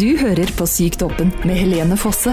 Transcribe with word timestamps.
Du 0.00 0.16
hører 0.18 0.50
på 0.58 0.64
Sykt 0.66 1.02
åpen 1.06 1.28
med 1.46 1.54
Helene 1.54 1.94
Fosse. 2.00 2.32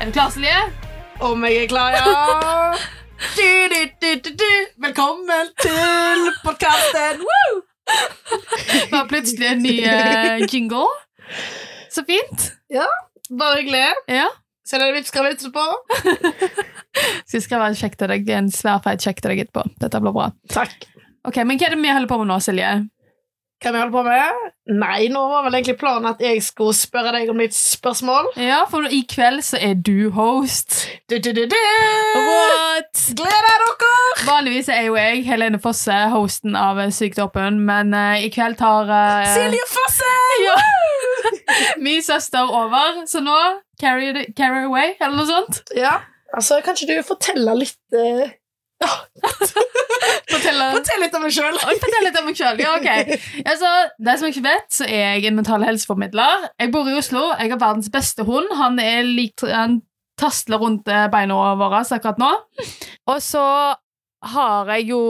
Er 0.00 0.04
du 0.06 0.12
klar, 0.12 0.28
Silje? 0.34 0.58
Om 1.24 1.46
jeg 1.48 1.62
er 1.62 1.70
klar, 1.72 1.96
ja. 1.96 2.74
Du, 3.38 3.48
du, 3.72 3.80
du, 4.02 4.10
du, 4.24 4.30
du. 4.42 4.52
Velkommen 4.84 5.48
til 5.62 6.28
podkasten! 6.44 7.24
Det 7.88 8.92
var 8.92 9.08
plutselig 9.08 9.48
en 9.54 9.62
ny 9.64 9.78
eh, 9.88 10.44
jingle. 10.52 10.90
Så 11.90 12.04
fint. 12.08 12.50
Ja, 12.70 12.86
Bare 13.38 13.62
hyggelig. 13.62 13.86
Ja. 14.08 14.28
Så 14.68 14.78
er 14.78 14.80
det 14.84 14.94
Vipps-skrevet 14.96 15.36
etterpå. 15.36 15.64
Skal 17.28 17.42
skrive 17.44 17.66
en 17.68 17.76
sjekk 17.76 17.98
til 18.00 18.08
deg, 18.14 18.30
en 18.32 18.50
svær 18.54 18.80
feit 18.84 19.02
sjekk 19.04 19.20
til 19.20 19.34
deg 19.34 19.42
etterpå. 19.44 19.66
Dette 19.82 20.00
blir 20.00 20.14
bra. 20.16 20.30
Takk. 20.52 20.86
Ok, 21.28 21.40
Men 21.44 21.58
hva 21.60 21.68
er 21.68 21.74
det 21.74 21.80
vi 21.82 21.92
holder 21.92 22.08
på 22.10 22.18
med 22.20 22.30
nå, 22.32 22.38
Silje? 22.44 22.70
Hva 23.64 23.70
vi 23.72 23.78
holder 23.80 23.92
på 23.94 24.02
med? 24.04 24.40
Nei, 24.76 25.06
nå 25.08 25.20
var 25.30 25.46
vel 25.46 25.54
egentlig 25.56 25.78
planen 25.80 26.10
at 26.10 26.18
jeg 26.20 26.42
skulle 26.44 26.74
spørre 26.76 27.14
deg 27.16 27.30
om 27.32 27.38
litt 27.40 27.54
spørsmål. 27.56 28.26
Ja, 28.36 28.58
for 28.68 28.84
i 28.92 28.98
kveld 29.08 29.40
så 29.46 29.56
er 29.56 29.72
du 29.80 30.10
host. 30.12 30.82
Du, 31.08 31.16
du, 31.16 31.30
du, 31.32 31.46
du. 31.48 31.56
What? 32.18 33.00
Gleder 33.16 33.48
dere! 33.64 33.90
Vanligvis 34.28 34.68
er 34.72 34.84
jo 34.90 34.98
jeg, 35.00 35.22
Helene 35.24 35.56
Fosse, 35.64 35.96
hosten 36.12 36.56
av 36.60 36.78
Sykt 36.92 37.18
åpen, 37.24 37.62
men 37.64 37.96
uh, 37.96 38.20
i 38.20 38.28
kveld 38.32 38.56
tar 38.60 38.88
uh, 38.92 39.32
Silje 39.32 39.64
Fosse! 39.72 40.12
Ja. 40.44 40.60
min 41.86 42.02
søster 42.04 42.44
over, 42.44 43.00
så 43.08 43.24
nå 43.24 43.36
carry, 43.80 44.12
it- 44.12 44.36
carry 44.36 44.64
away, 44.68 44.92
eller 45.00 45.16
noe 45.22 45.28
sånt. 45.28 45.62
Ja, 45.76 46.02
altså, 46.36 46.60
kan 46.64 46.76
ikke 46.76 47.00
du 47.00 47.06
fortelle 47.14 47.56
litt 47.64 47.96
eh, 47.96 48.28
Fortelle 50.32 50.68
Fortell 50.74 51.02
litt 51.04 51.16
om 51.18 51.24
deg 51.26 51.34
sjøl. 51.36 51.58
Fortell 51.62 52.06
litt 52.06 52.18
om 52.20 52.28
meg 52.28 52.38
sjøl. 52.38 52.60
Ja, 52.62 52.74
ok. 52.78 52.88
Altså, 53.44 53.70
det 54.06 54.18
som 54.20 54.30
ikke 54.30 54.44
vet, 54.46 54.68
så 54.74 54.88
er 54.88 55.16
jeg 55.16 55.30
en 55.30 55.38
mental 55.38 55.64
helseformidler. 55.66 56.48
Jeg 56.60 56.72
bor 56.74 56.88
i 56.90 56.96
Oslo. 56.98 57.26
Jeg 57.38 57.52
har 57.54 57.60
verdens 57.62 57.90
beste 57.92 58.26
hund. 58.26 58.52
Han 58.58 58.78
er 58.82 59.02
lik 59.06 59.44
Han 59.48 59.80
tasler 60.20 60.60
rundt 60.62 60.86
beina 60.86 61.38
våre 61.58 61.82
akkurat 61.82 62.20
nå. 62.22 62.30
Og 63.10 63.22
så 63.22 63.44
har 64.24 64.70
jeg 64.72 64.88
jo 64.92 65.00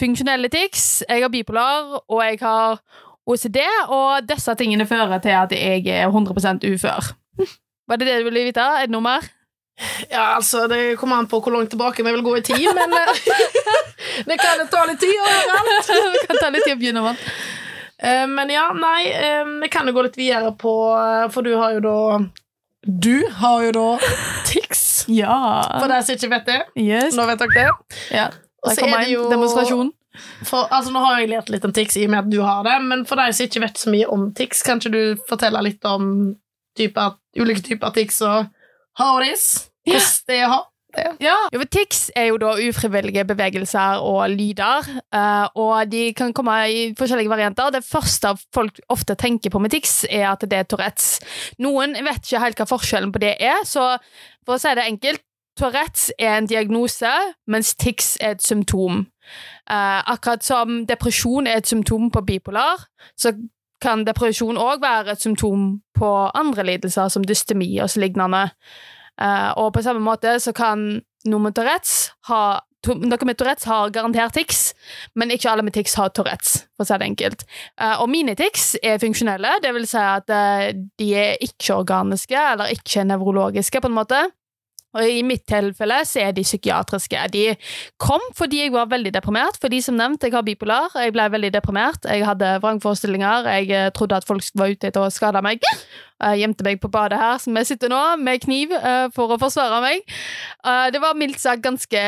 funksjonelle 0.00 0.50
tics, 0.50 1.04
jeg 1.08 1.22
har 1.22 1.30
bipolar, 1.30 2.00
og 2.08 2.22
jeg 2.24 2.40
har 2.40 2.80
OCD, 3.24 3.60
og 3.88 4.26
disse 4.28 4.54
tingene 4.58 4.86
fører 4.88 5.20
til 5.22 5.36
at 5.36 5.54
jeg 5.54 5.86
er 5.86 6.08
100 6.08 6.66
ufør. 6.74 7.12
Var 7.88 8.00
det 8.00 8.08
det 8.08 8.18
du 8.20 8.28
ville 8.28 8.48
vite? 8.48 8.64
Er 8.64 8.88
det 8.88 8.94
noe 8.94 9.04
mer? 9.04 9.28
Ja, 10.08 10.20
altså, 10.20 10.68
Det 10.68 10.96
kommer 10.96 11.16
an 11.16 11.26
på 11.26 11.40
hvor 11.42 11.52
langt 11.52 11.70
tilbake 11.70 12.04
vi 12.04 12.12
vil 12.12 12.22
gå 12.22 12.36
i 12.38 12.42
tid, 12.42 12.68
men 12.74 12.92
eh, 12.94 13.16
det 14.28 14.38
kan 14.38 14.62
ta 14.70 14.84
litt 14.86 15.00
tid 15.02 15.16
overalt. 15.18 15.90
det 16.14 16.22
kan 16.28 16.40
ta 16.40 16.50
litt 16.54 16.64
tid 16.66 16.76
å 16.76 16.80
begynne 16.80 17.02
med. 17.02 17.26
Eh, 17.98 18.24
men 18.30 18.52
ja, 18.54 18.68
nei, 18.78 19.08
eh, 19.10 19.42
vi 19.64 19.70
kan 19.72 19.88
jo 19.88 19.96
gå 19.96 20.06
litt 20.06 20.18
videre 20.18 20.52
på 20.58 20.72
For 21.32 21.46
du 21.46 21.54
har 21.56 21.76
jo 21.76 21.82
da 21.84 21.98
Du 22.82 23.26
har 23.40 23.66
jo 23.66 23.74
da 23.74 23.88
tics. 24.50 25.04
Ja. 25.10 25.34
For 25.80 25.90
deg 25.90 26.06
som 26.06 26.18
ikke 26.18 26.32
vet 26.36 26.48
det. 26.52 26.60
Yes. 26.78 27.18
Nå 27.18 27.26
vet 27.28 27.42
dere 27.42 27.58
det. 27.58 28.00
Ja. 28.14 28.30
Der 28.64 28.78
så 28.78 28.80
kommer 28.84 29.02
er 29.02 29.04
det 29.04 29.10
en 29.10 29.14
jo 29.16 29.28
demonstrasjon. 29.32 29.92
for, 30.46 30.68
altså, 30.70 30.92
Nå 30.94 31.02
har 31.02 31.18
jeg 31.20 31.32
lært 31.34 31.50
litt 31.52 31.66
om 31.66 31.74
tics 31.74 31.98
i 31.98 32.06
og 32.06 32.14
med 32.14 32.22
at 32.22 32.30
du 32.30 32.38
har 32.46 32.62
det, 32.64 32.78
men 32.86 33.02
for 33.08 33.20
deg 33.20 33.34
som 33.34 33.48
ikke 33.48 33.64
vet 33.66 33.80
så 33.82 33.92
mye 33.92 34.06
om 34.08 34.30
tics, 34.38 34.62
kan 34.64 34.80
ikke 34.80 34.94
du 34.94 35.24
fortelle 35.28 35.60
litt 35.66 35.84
om 35.88 36.36
typer, 36.78 37.18
ulike 37.38 37.64
typer 37.66 37.92
tics 37.94 38.22
og 38.24 38.46
det 40.28 40.38
er 40.40 40.46
å 40.46 40.52
ha? 40.52 40.62
Ja. 40.94 41.36
Jo, 41.52 41.62
Tics 41.70 42.06
er 42.14 42.28
jo 42.28 42.36
da 42.38 42.52
ufrivillige 42.62 43.24
bevegelser 43.26 44.02
og 44.04 44.30
lyder, 44.30 44.86
eh, 45.14 45.46
og 45.58 45.90
de 45.90 46.04
kan 46.16 46.32
komme 46.36 46.54
i 46.70 46.82
forskjellige 46.98 47.32
varianter. 47.32 47.72
Det 47.74 47.84
første 47.84 48.34
folk 48.54 48.78
ofte 48.88 49.16
tenker 49.18 49.50
på 49.50 49.58
med 49.58 49.74
tics, 49.74 50.04
er 50.10 50.28
at 50.30 50.44
det 50.46 50.58
er 50.58 50.68
Tourettes. 50.70 51.18
Noen 51.58 51.96
vet 51.98 52.22
ikke 52.22 52.42
helt 52.44 52.60
hva 52.62 52.68
forskjellen 52.70 53.12
på 53.14 53.22
det 53.24 53.36
er, 53.40 53.64
så 53.66 53.96
for 54.46 54.56
å 54.56 54.60
si 54.62 54.74
det 54.78 54.86
enkelt, 54.86 55.24
Tourettes 55.58 56.08
er 56.18 56.38
en 56.38 56.48
diagnose, 56.50 57.10
mens 57.46 57.74
tics 57.78 58.16
er 58.20 58.34
et 58.34 58.42
symptom. 58.42 59.04
Eh, 59.70 60.00
akkurat 60.10 60.42
som 60.44 60.82
depresjon 60.86 61.46
er 61.46 61.60
et 61.60 61.70
symptom 61.70 62.10
på 62.10 62.24
bipolar, 62.26 62.88
så 63.16 63.32
kan 63.84 64.04
depresjon 64.06 64.58
òg 64.60 64.82
være 64.82 65.14
et 65.14 65.24
symptom 65.24 65.78
på 65.96 66.10
andre 66.34 66.66
lidelser, 66.72 67.10
som 67.12 67.24
dystemi 67.26 67.70
og 67.82 67.92
så 67.92 68.02
lignende. 68.02 68.48
Eh, 69.20 69.50
og 69.60 69.74
på 69.76 69.84
samme 69.84 70.02
måte 70.02 70.38
så 70.42 70.54
kan 70.56 70.86
noen 71.24 71.44
med 71.46 71.56
Tourettes 71.56 72.14
ha 72.28 72.44
noen 72.84 73.28
med 73.28 73.38
Tourettes 73.40 73.64
har 73.68 73.92
garantert 73.94 74.34
tics, 74.36 74.74
men 75.16 75.32
ikke 75.32 75.50
alle 75.50 75.64
med 75.64 75.74
tics 75.76 75.94
har 75.96 76.10
Tourettes, 76.12 76.64
for 76.76 76.84
å 76.84 76.88
si 76.88 76.98
det 77.00 77.08
enkelt. 77.08 77.44
Eh, 77.80 77.96
og 78.02 78.10
mine 78.12 78.34
tics 78.38 78.74
er 78.82 79.00
funksjonelle, 79.02 79.58
det 79.64 79.72
vil 79.76 79.86
si 79.88 80.00
at 80.00 80.30
eh, 80.32 80.72
de 81.00 81.10
er 81.16 81.44
ikke-organiske 81.44 82.42
eller 82.54 82.74
ikke-nevrologiske, 82.76 83.80
på 83.80 83.90
en 83.90 83.96
måte. 83.96 84.20
Og 84.94 85.10
I 85.10 85.22
mitt 85.26 85.44
tilfelle 85.50 86.00
så 86.06 86.22
er 86.26 86.34
de 86.36 86.44
psykiatriske. 86.46 87.26
De 87.34 87.44
kom 88.02 88.22
fordi 88.38 88.62
jeg 88.64 88.74
var 88.74 88.90
veldig 88.92 89.14
deprimert. 89.14 89.58
For 89.60 89.72
de 89.72 89.80
som 89.84 89.98
nevnt, 89.98 90.22
jeg 90.22 90.34
har 90.34 90.46
bipolar. 90.46 90.94
Jeg 90.94 91.14
ble 91.14 91.26
veldig 91.34 91.52
deprimert. 91.56 92.06
Jeg 92.06 92.26
hadde 92.26 92.54
vrangforestillinger. 92.62 93.50
Jeg 93.58 93.70
eh, 93.74 93.90
trodde 93.96 94.20
at 94.20 94.28
folk 94.28 94.44
var 94.58 94.72
ute 94.72 94.90
etter 94.90 95.02
å 95.02 95.12
skade 95.12 95.42
meg. 95.44 95.64
Jeg 96.24 96.40
gjemte 96.44 96.64
meg 96.64 96.78
på 96.80 96.88
badet 96.92 97.18
her, 97.18 97.40
som 97.42 97.56
jeg 97.58 97.68
sitter 97.72 97.90
nå, 97.92 98.00
med 98.22 98.42
kniv 98.44 98.72
eh, 98.78 99.08
for 99.14 99.34
å 99.34 99.40
forsvare 99.40 99.82
meg. 99.84 100.06
Eh, 100.62 100.86
det 100.94 101.02
var 101.02 101.18
mildt 101.18 101.42
sagt 101.42 101.64
ganske 101.64 102.04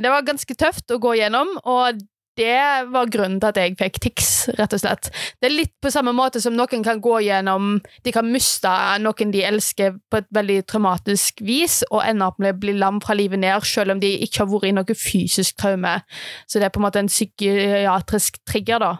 Det 0.00 0.12
var 0.12 0.26
ganske 0.26 0.56
tøft 0.56 0.94
å 0.94 1.00
gå 1.02 1.16
gjennom, 1.18 1.56
og 1.64 2.00
det 2.38 2.86
var 2.92 3.10
grunnen 3.10 3.40
til 3.40 3.50
at 3.50 3.58
jeg 3.58 3.76
fikk 3.78 3.98
tics, 4.04 4.30
rett 4.58 4.74
og 4.76 4.80
slett. 4.82 5.10
Det 5.40 5.48
er 5.48 5.54
litt 5.54 5.72
på 5.82 5.90
samme 5.92 6.12
måte 6.16 6.40
som 6.42 6.54
noen 6.56 6.84
kan 6.86 7.02
gå 7.02 7.18
gjennom 7.26 7.80
De 8.04 8.12
kan 8.14 8.28
miste 8.30 8.70
noen 9.02 9.34
de 9.34 9.42
elsker 9.44 9.98
på 10.10 10.20
et 10.20 10.28
veldig 10.34 10.60
traumatisk 10.70 11.42
vis, 11.44 11.80
og 11.90 12.04
ende 12.06 12.28
opp 12.30 12.40
med 12.40 12.54
å 12.54 12.60
bli 12.62 12.76
lam 12.78 13.00
fra 13.02 13.16
livet 13.18 13.42
ned, 13.42 13.66
selv 13.66 13.96
om 13.96 14.02
de 14.02 14.12
ikke 14.24 14.44
har 14.44 14.50
vært 14.52 14.70
i 14.70 14.74
noe 14.78 14.96
fysisk 14.96 15.58
traume. 15.60 15.98
Så 16.46 16.60
det 16.60 16.70
er 16.70 16.74
på 16.74 16.80
en 16.80 16.86
måte 16.86 17.02
en 17.02 17.10
psykiatrisk 17.10 18.40
trigger, 18.48 18.84
da. 18.84 18.92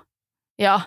Ja. 0.60 0.80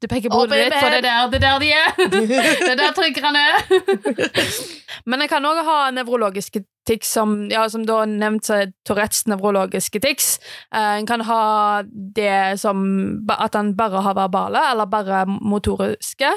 Du 0.00 0.06
peker 0.08 0.30
på 0.30 0.42
hodet 0.42 0.58
ditt, 0.60 0.76
for 0.76 0.92
det 0.92 1.00
er 1.00 1.06
der, 1.06 1.30
det 1.32 1.38
er 1.40 1.44
der 1.46 1.58
de 1.62 1.70
er. 1.74 1.88
det 2.60 2.72
er 2.74 2.78
der 2.78 2.92
triggerne 2.96 3.40
er. 3.52 4.28
Men 5.08 5.24
jeg 5.24 5.32
kan 5.32 5.46
òg 5.48 5.62
ha 5.66 5.78
nevrologiske 5.94 6.62
tics, 6.86 7.12
som, 7.12 7.34
ja, 7.50 7.68
som 7.70 7.84
da 7.86 8.04
nevnt 8.08 8.44
så 8.48 8.60
Tourettes 8.88 9.26
nevrologiske 9.30 10.00
tics. 10.00 10.38
Eh, 10.74 10.98
En 10.98 11.06
kan 11.06 11.20
ha 11.20 11.82
det 11.86 12.58
som 12.60 12.80
at 13.30 13.54
han 13.54 13.74
bare 13.76 14.02
har 14.02 14.14
verbale, 14.14 14.62
eller 14.72 14.86
bare 14.86 15.24
motoriske. 15.26 16.30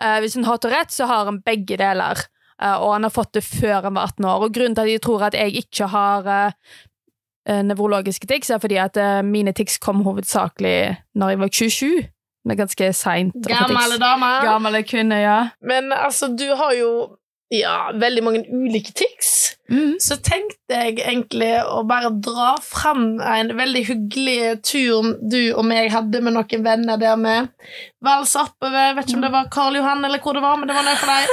Eh, 0.00 0.18
Hvis 0.20 0.36
en 0.36 0.44
har 0.44 0.58
Tourettes, 0.58 0.96
så 0.96 1.06
har 1.06 1.24
han 1.30 1.40
begge 1.46 1.76
deler. 1.76 2.18
Eh, 2.62 2.74
Og 2.74 2.92
han 2.92 3.02
har 3.02 3.10
fått 3.10 3.32
det 3.32 3.44
før 3.44 3.82
han 3.82 3.94
var 3.94 4.10
18 4.10 4.24
år. 4.24 4.42
Og 4.48 4.52
grunnen 4.54 4.74
til 4.74 4.82
at 4.82 4.86
de 4.92 4.98
tror 4.98 5.22
at 5.22 5.34
jeg 5.34 5.56
ikke 5.64 5.86
har 5.86 6.54
nevrologiske 7.44 8.26
tics, 8.26 8.48
er 8.50 8.58
fordi 8.58 8.78
at 8.80 8.96
mine 9.24 9.52
tics 9.52 9.76
kom 9.78 10.00
hovedsakelig 10.00 10.96
når 11.14 11.28
jeg 11.28 11.38
var 11.38 11.48
27. 11.52 12.08
Men 12.44 12.56
ganske 12.56 12.92
seint. 12.96 13.34
Gamle 13.48 13.98
damer. 14.00 14.44
Gamle 14.44 14.82
kvinner, 14.82 15.20
ja. 15.20 15.48
Men 15.60 15.92
altså, 15.92 16.28
du 16.32 16.54
har 16.56 16.72
jo 16.72 17.16
ja, 17.52 17.90
veldig 17.92 18.24
mange 18.24 18.44
ulike 18.48 18.92
tics. 18.96 19.43
Mm. 19.70 19.94
Så 20.02 20.18
tenkte 20.20 20.76
jeg 20.76 20.98
egentlig 21.00 21.52
å 21.64 21.80
bare 21.88 22.10
dra 22.22 22.50
fram 22.60 23.20
en 23.24 23.52
veldig 23.56 23.84
hyggelig 23.88 24.58
tur 24.66 25.14
du 25.22 25.40
og 25.54 25.64
meg 25.68 25.88
hadde 25.94 26.20
med 26.24 26.36
noen 26.36 26.66
venner 26.66 27.00
der 27.00 27.16
vi 27.22 27.36
valsa 28.04 28.44
oppover. 28.44 28.92
Vet 28.98 29.08
ikke 29.08 29.20
om 29.20 29.24
det 29.24 29.32
var 29.32 29.48
Karl 29.54 29.78
Johan 29.80 30.04
eller 30.04 30.20
hvor 30.20 30.36
det 30.36 30.44
var, 30.44 30.60
men 30.60 30.68
det 30.68 30.76
var 30.76 30.84
noe 30.84 31.00
for 31.00 31.14
deg. 31.14 31.32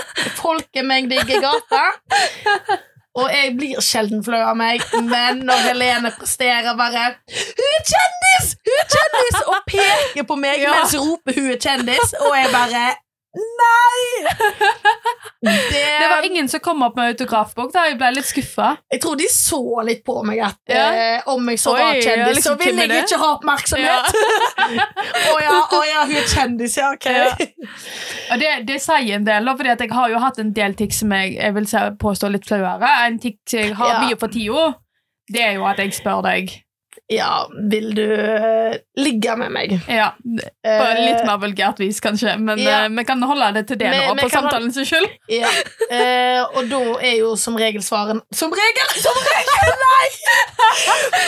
i 1.36 1.44
gata. 1.44 1.84
Og 3.20 3.28
jeg 3.28 3.56
blir 3.60 3.80
sjelden 3.84 4.22
flau 4.24 4.40
av 4.40 4.56
meg, 4.56 4.84
men 5.04 5.42
når 5.48 5.66
Helene 5.66 6.14
presterer 6.16 6.78
bare 6.80 7.10
'Hun 7.28 7.72
er 7.76 7.84
kjendis! 7.92 8.54
Hun 8.64 8.78
er 8.80 8.88
kjendis!' 8.94 9.42
og 9.44 9.66
peker 9.68 10.24
på 10.30 10.38
meg 10.40 10.62
Ja. 10.62 10.78
mens 10.78 10.96
roper 10.96 11.36
'hun 11.36 11.52
er 11.52 11.60
kjendis', 11.60 12.14
og 12.24 12.38
jeg 12.38 12.52
bare 12.56 12.96
Nei! 13.34 14.32
Det, 15.42 15.50
Det 16.00 16.08
var 16.10 16.26
ingen 16.26 16.50
som 16.50 16.60
kom 16.60 16.84
opp 16.86 16.96
med 16.96 17.08
autografbok. 17.16 17.72
da 17.74 17.86
Jeg 17.88 17.96
ble 17.98 18.10
litt 18.14 18.28
skuffa. 18.30 18.76
Jeg 18.94 19.02
tror 19.02 19.16
de 19.18 19.26
så 19.34 19.60
litt 19.88 20.04
på 20.06 20.20
meg 20.28 20.42
at 20.46 20.60
Ja. 20.70 20.84
eh, 20.94 21.22
om 21.34 21.48
jeg 21.50 21.58
så 21.64 21.72
Oi, 21.74 21.80
var 21.80 21.96
ja, 21.96 22.02
kjendis, 22.06 22.36
liksom, 22.38 22.58
så 22.60 22.66
ville 22.66 22.86
jeg 22.86 23.06
ikke 23.08 23.18
ha 23.24 23.30
oppmerksomhet. 23.38 24.20
Å 25.34 25.40
ja, 25.42 25.56
å 25.66 25.82
ja, 25.88 26.04
hun 26.06 26.16
er 26.22 26.28
kjendis, 26.30 26.78
ja, 26.78 26.92
ok. 26.94 27.08
Ja. 27.10 27.32
Og 28.36 28.44
det, 28.44 28.52
det 28.70 28.78
sier 28.84 29.16
en 29.18 29.26
del, 29.26 29.50
for 29.58 29.72
jeg 29.72 29.92
har 29.98 30.14
jo 30.14 30.22
hatt 30.22 30.38
en 30.44 30.54
del 30.54 30.76
tics 30.78 31.02
som 31.02 31.12
jeg, 31.18 31.34
jeg 31.40 31.56
vil 31.58 31.70
påstå 32.06 32.30
litt 32.36 32.46
flauere. 32.46 32.94
En 33.08 33.18
tics 33.24 33.58
jeg 33.58 33.74
har 33.80 33.96
Ja. 33.96 34.00
mye 34.06 34.20
for 34.22 34.28
tida, 34.30 34.68
det 35.32 35.42
er 35.48 35.54
jo 35.58 35.66
at 35.66 35.82
jeg 35.82 35.96
spør 35.98 36.22
deg. 36.28 36.54
Ja, 37.12 37.50
vil 37.72 37.90
du 37.96 38.06
eh, 38.08 38.78
ligge 38.96 39.34
med 39.36 39.52
meg? 39.52 39.74
Ja, 39.92 40.14
På 40.16 40.86
litt 40.96 41.26
mer 41.28 41.42
vulgært 41.42 41.82
vis, 41.84 42.00
kanskje, 42.04 42.38
men 42.40 42.62
ja. 42.62 42.86
eh, 42.86 42.92
vi 42.96 43.04
kan 43.08 43.22
holde 43.28 43.50
det 43.58 43.66
til 43.68 43.80
det 43.82 43.90
Men- 43.92 44.06
nå, 44.08 44.16
på 44.22 44.30
samtalen 44.32 44.72
sin 44.72 44.88
skyld. 44.88 45.10
Ja. 45.32 45.50
uh, 45.92 46.48
og 46.56 46.72
da 46.72 46.82
er 47.04 47.18
jo 47.20 47.34
som 47.40 47.58
regel 47.60 47.84
svaren 47.84 48.22
Som 48.36 48.56
regel! 48.56 48.96
Som 49.06 49.20
regel! 49.28 49.76
Nei! 49.86 50.08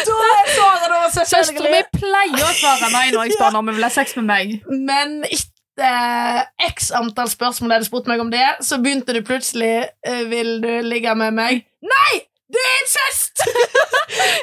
Da 0.03 0.15
er 0.15 0.47
svaret 0.53 0.89
da 0.91 0.99
selvfølgelig 1.13 1.29
Søstera 1.29 1.71
mi 1.73 1.99
pleier 1.99 2.43
å 2.45 2.51
svare 2.55 2.89
nei 2.93 3.03
når 3.13 3.27
jeg 3.27 3.35
spør 3.35 3.57
om 3.59 3.69
hun 3.69 3.75
vil 3.77 3.85
ha 3.85 3.89
sex 3.93 4.15
med 4.19 4.25
meg. 4.29 4.53
Men 4.71 5.15
etter 5.27 6.47
x 6.69 6.91
antall 6.95 7.31
spørsmål 7.31 7.75
der 7.75 7.83
du 7.83 7.89
spurte 7.89 8.11
meg 8.11 8.23
om 8.23 8.31
det, 8.33 8.45
så 8.65 8.79
begynte 8.83 9.15
du 9.15 9.23
plutselig 9.25 9.73
eh, 10.07 10.23
Vil 10.31 10.55
du 10.63 10.71
ligge 10.85 11.15
med 11.19 11.35
meg? 11.37 11.65
Nei! 11.83 12.23
Det 12.53 12.63
er 12.69 12.75
incest! 12.81 13.43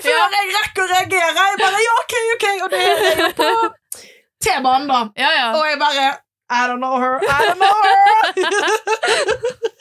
Før 0.05 0.25
jeg 0.37 0.55
rekker 0.57 0.83
å 0.83 0.89
reagere. 0.91 1.29
Jeg 1.37 1.61
bare 1.61 1.85
Ja, 1.85 1.93
OK, 2.03 2.15
OK. 2.37 2.47
Og 2.65 2.73
det 2.75 2.81
er 2.87 3.23
jo 3.25 3.29
på 3.39 3.51
T-banen, 4.41 4.89
da. 4.91 5.01
Ja, 5.21 5.31
ja. 5.37 5.47
Og 5.59 5.63
jeg 5.69 5.79
bare 5.83 6.09
I 6.51 6.65
don't 6.67 6.83
know 6.83 6.99
her. 6.99 7.21
I 7.23 7.47
don't 7.47 7.61
know 7.63 7.77
her. 7.87 7.95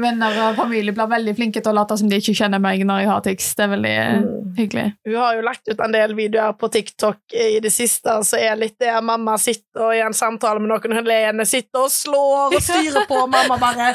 Venner 0.00 0.36
og 0.46 0.54
familie 0.56 0.94
blir 0.96 1.08
veldig 1.10 1.34
flinke 1.36 1.60
til 1.60 1.72
å 1.72 1.76
late 1.76 1.96
som 2.00 2.08
de 2.08 2.16
ikke 2.20 2.32
kjenner 2.38 2.60
meg 2.62 2.80
når 2.88 3.02
jeg 3.02 3.08
har 3.10 3.20
tics. 3.26 3.48
Det 3.58 3.64
er 3.66 3.72
veldig 3.74 3.96
Mm. 4.00 4.54
hyggelig. 4.56 4.84
Hun 5.06 5.14
har 5.20 5.34
jo 5.36 5.42
lagt 5.46 5.68
ut 5.68 5.80
en 5.84 5.92
del 5.92 6.14
videoer 6.16 6.52
på 6.58 6.70
TikTok 6.72 7.18
i 7.36 7.60
det 7.60 7.70
siste, 7.72 8.16
så 8.26 8.38
er 8.40 8.56
litt 8.56 8.78
der 8.80 9.00
mamma 9.04 9.36
sitter 9.38 9.92
i 9.94 10.00
en 10.00 10.12
samtale 10.16 10.58
med 10.60 10.68
noen, 10.72 10.96
Helene 10.96 11.44
sitter 11.46 11.84
og 11.84 11.90
slår 11.92 12.56
og 12.56 12.62
styrer 12.62 13.06
på, 13.06 13.20
og 13.22 13.30
mamma 13.36 13.58
bare 13.60 13.92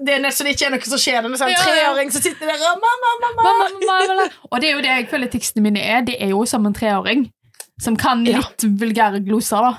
Det 0.00 0.14
er 0.16 0.20
nesten 0.24 0.46
ikke 0.50 0.70
noe 0.72 0.80
som 0.88 0.98
skjer. 0.98 1.22
Det 1.22 1.30
er 1.40 1.46
en 1.46 1.52
Ja, 1.52 1.58
ja. 1.58 1.64
treåring 1.92 2.12
som 2.12 2.22
sitter 2.22 2.46
der 2.46 2.66
og 2.72 2.80
mamma, 2.82 3.12
mamma. 3.22 3.42
Mamma, 3.42 3.68
mamma. 4.08 4.28
Og 4.50 4.60
det 4.60 4.70
er 4.70 4.74
jo 4.74 4.82
det 4.84 4.92
jeg 4.96 5.08
føler 5.12 5.28
ticsene 5.32 5.62
mine 5.62 5.80
er. 5.84 6.00
Det 6.02 6.16
er 6.20 6.28
jo 6.34 6.44
som 6.44 6.66
en 6.66 6.74
treåring. 6.74 7.28
Som 7.80 7.96
kan 7.96 8.24
Ja. 8.26 8.38
litt 8.38 8.64
vulgære 8.80 9.20
gloser, 9.26 9.60
da. 9.60 9.76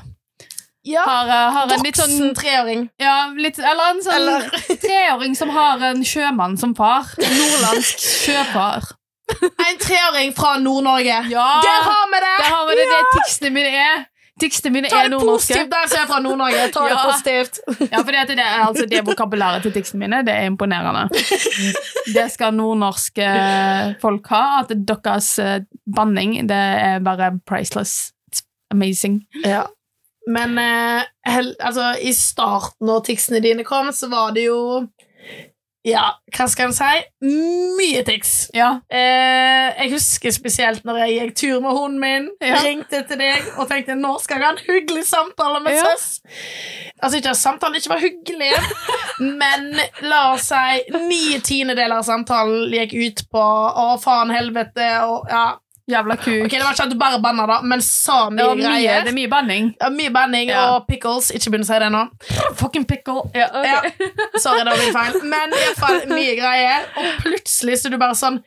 Ja, 0.87 1.03
Har, 1.03 1.27
eh, 1.27 1.51
har 1.57 1.71
en 1.75 1.83
litt 1.83 1.97
sånn 1.99 2.33
treåring. 2.37 2.85
ja, 3.01 3.15
litt, 3.35 3.57
Eller 3.59 3.89
en 3.91 4.01
sånn 4.05 4.15
Eller 4.15 4.49
treåring 4.87 5.35
som 5.35 5.49
har 5.51 5.81
en 5.91 6.03
sjømann 6.07 6.57
som 6.57 6.75
far. 6.77 7.09
En 7.19 7.33
nordlandsk 7.41 7.99
sjøfar. 8.23 8.93
en 9.35 9.79
treåring 9.83 10.31
fra 10.35 10.53
Nord-Norge. 10.63 11.17
Ja! 11.33 11.47
Der 11.65 11.81
har 11.89 12.05
vi 12.13 12.21
det! 12.23 12.35
Der 12.43 12.53
har 12.53 12.67
vi 12.69 12.75
det. 12.77 12.85
Det 12.87 12.99
er 13.01 14.05
ticsene 14.39 14.71
mine 14.71 14.87
er. 14.93 15.09
nordnorske. 15.09 15.55
Ta 15.57 15.63
det 15.63 15.69
positivt, 15.69 15.71
der 15.73 15.87
som 15.91 15.99
er 16.03 16.07
fra 16.13 16.19
Nord-Norge. 16.21 16.71
Ta 16.71 16.83
det 16.85 16.91
Ja. 16.93 17.03
positivt. 17.11 17.59
Ja, 17.91 17.97
for 18.03 18.11
det, 18.13 18.27
det, 18.37 18.45
altså, 18.45 18.85
det 18.91 19.01
vokabulæret 19.07 19.63
til 19.65 19.73
ticsene 19.73 19.99
mine, 20.05 20.19
det 20.25 20.35
er 20.35 20.45
imponerende. 20.45 21.09
Det 22.13 22.27
skal 22.31 22.53
nordnorske 22.55 23.25
folk 24.01 24.27
ha. 24.31 24.43
At 24.61 24.69
deres 24.87 25.33
eh, 25.43 25.59
banning, 25.95 26.37
det 26.47 26.55
er 26.57 26.99
bare 27.03 27.33
priceless. 27.49 28.13
It's 28.31 28.43
amazing. 28.71 29.25
Ja. 29.43 29.63
Men 30.27 30.57
eh, 30.59 31.05
hel, 31.31 31.53
altså, 31.63 31.93
i 32.03 32.11
starten, 32.13 32.87
når 32.89 33.05
ticsene 33.07 33.39
dine 33.43 33.63
kom, 33.67 33.93
så 33.95 34.09
var 34.11 34.33
det 34.35 34.47
jo 34.49 34.59
Ja, 35.87 36.01
hva 36.35 36.49
skal 36.51 36.67
en 36.67 36.73
si? 36.75 36.95
Mye 37.77 38.01
tics. 38.03 38.49
Ja. 38.57 38.81
Eh, 38.91 39.69
jeg 39.77 39.91
husker 39.93 40.33
spesielt 40.35 40.83
når 40.83 40.97
jeg 41.05 41.13
gikk 41.21 41.35
tur 41.39 41.61
med 41.63 41.77
hunden 41.77 41.99
min, 42.01 42.25
Ja. 42.43 42.57
ringte 42.65 42.99
til 43.07 43.21
deg 43.21 43.45
og 43.55 43.69
tenkte 43.69 43.95
nå 43.95 44.17
skal 44.19 44.41
jeg 44.41 44.43
ha 44.43 44.49
en 44.51 44.65
hyggelig 44.65 45.05
samtale 45.07 45.61
med 45.63 45.77
Ja. 45.77 45.85
søs. 45.85 46.19
Altså 47.01 47.17
ikke 47.21 47.29
at 47.31 47.39
samtalen 47.39 47.75
ikke 47.79 47.93
var 47.93 48.03
hyggelig, 48.03 48.51
men 49.39 49.79
la 50.01 50.33
oss 50.33 50.49
si 50.51 50.97
ni 51.07 51.39
tiendedeler 51.39 52.01
av 52.01 52.03
samtalen 52.09 52.67
gikk 52.73 52.97
ut 53.07 53.23
på 53.31 53.45
å 53.85 53.87
faen 54.01 54.33
helvete 54.35 54.89
og 55.07 55.31
ja. 55.31 55.45
Jævla 55.87 56.15
kuk. 56.19 56.45
Ok, 56.45 56.51
Det 56.51 56.59
var 56.65 56.73
ikke 56.75 56.83
at 56.83 56.91
du 56.91 56.97
bare 56.99 57.19
banna, 57.23 57.45
da, 57.47 57.61
men 57.63 57.79
sa 57.81 58.25
mye 58.29 58.43
det, 58.43 58.57
mye, 58.59 58.65
greier. 58.67 59.03
det 59.05 59.11
er 59.13 59.15
mye 59.15 59.29
banning. 59.31 59.69
Ja, 59.79 59.89
mye 59.89 60.11
banning 60.11 60.49
Ja. 60.51 60.63
og 60.75 60.87
pickles. 60.89 61.29
Ikke 61.31 61.51
begynn 61.53 61.63
å 61.63 61.67
si 61.69 61.77
det 61.79 61.87
nå. 61.93 62.01
Fucking 62.59 62.83
pickle. 62.89 63.21
Ja, 63.33 63.47
ok. 63.55 63.65
Ja. 63.65 63.81
Sorry, 64.43 64.63
det 64.65 64.73
var 64.73 64.81
min 64.83 64.93
feil. 64.97 65.21
Men 65.31 65.53
i 65.55 65.61
hvert 65.63 65.79
fall 65.79 66.01
mye 66.11 66.33
greier. 66.35 66.89
Og 66.97 67.21
plutselig 67.23 67.79
så 67.79 67.87
er 67.87 67.95
du 67.95 67.97
bare 68.03 68.17
sånn 68.19 68.41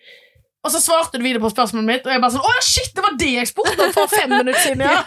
Og 0.63 0.69
så 0.75 0.77
svarte 0.85 1.17
du 1.17 1.23
videre 1.25 1.41
på 1.41 1.49
spørsmålet 1.49 1.87
mitt, 1.89 2.05
og 2.05 2.13
jeg 2.13 2.21
bare 2.21 2.35
sånn 2.35 2.45
Å 2.45 2.61
shit, 2.61 2.91
det 2.95 3.01
var 3.07 3.15
det 3.17 3.31
jeg 3.33 3.49
spurte 3.49 3.81
om 3.87 3.93
for 3.97 4.07
fem 4.13 4.29
minutter 4.29 4.61
siden, 4.61 4.83
ja! 4.85 5.01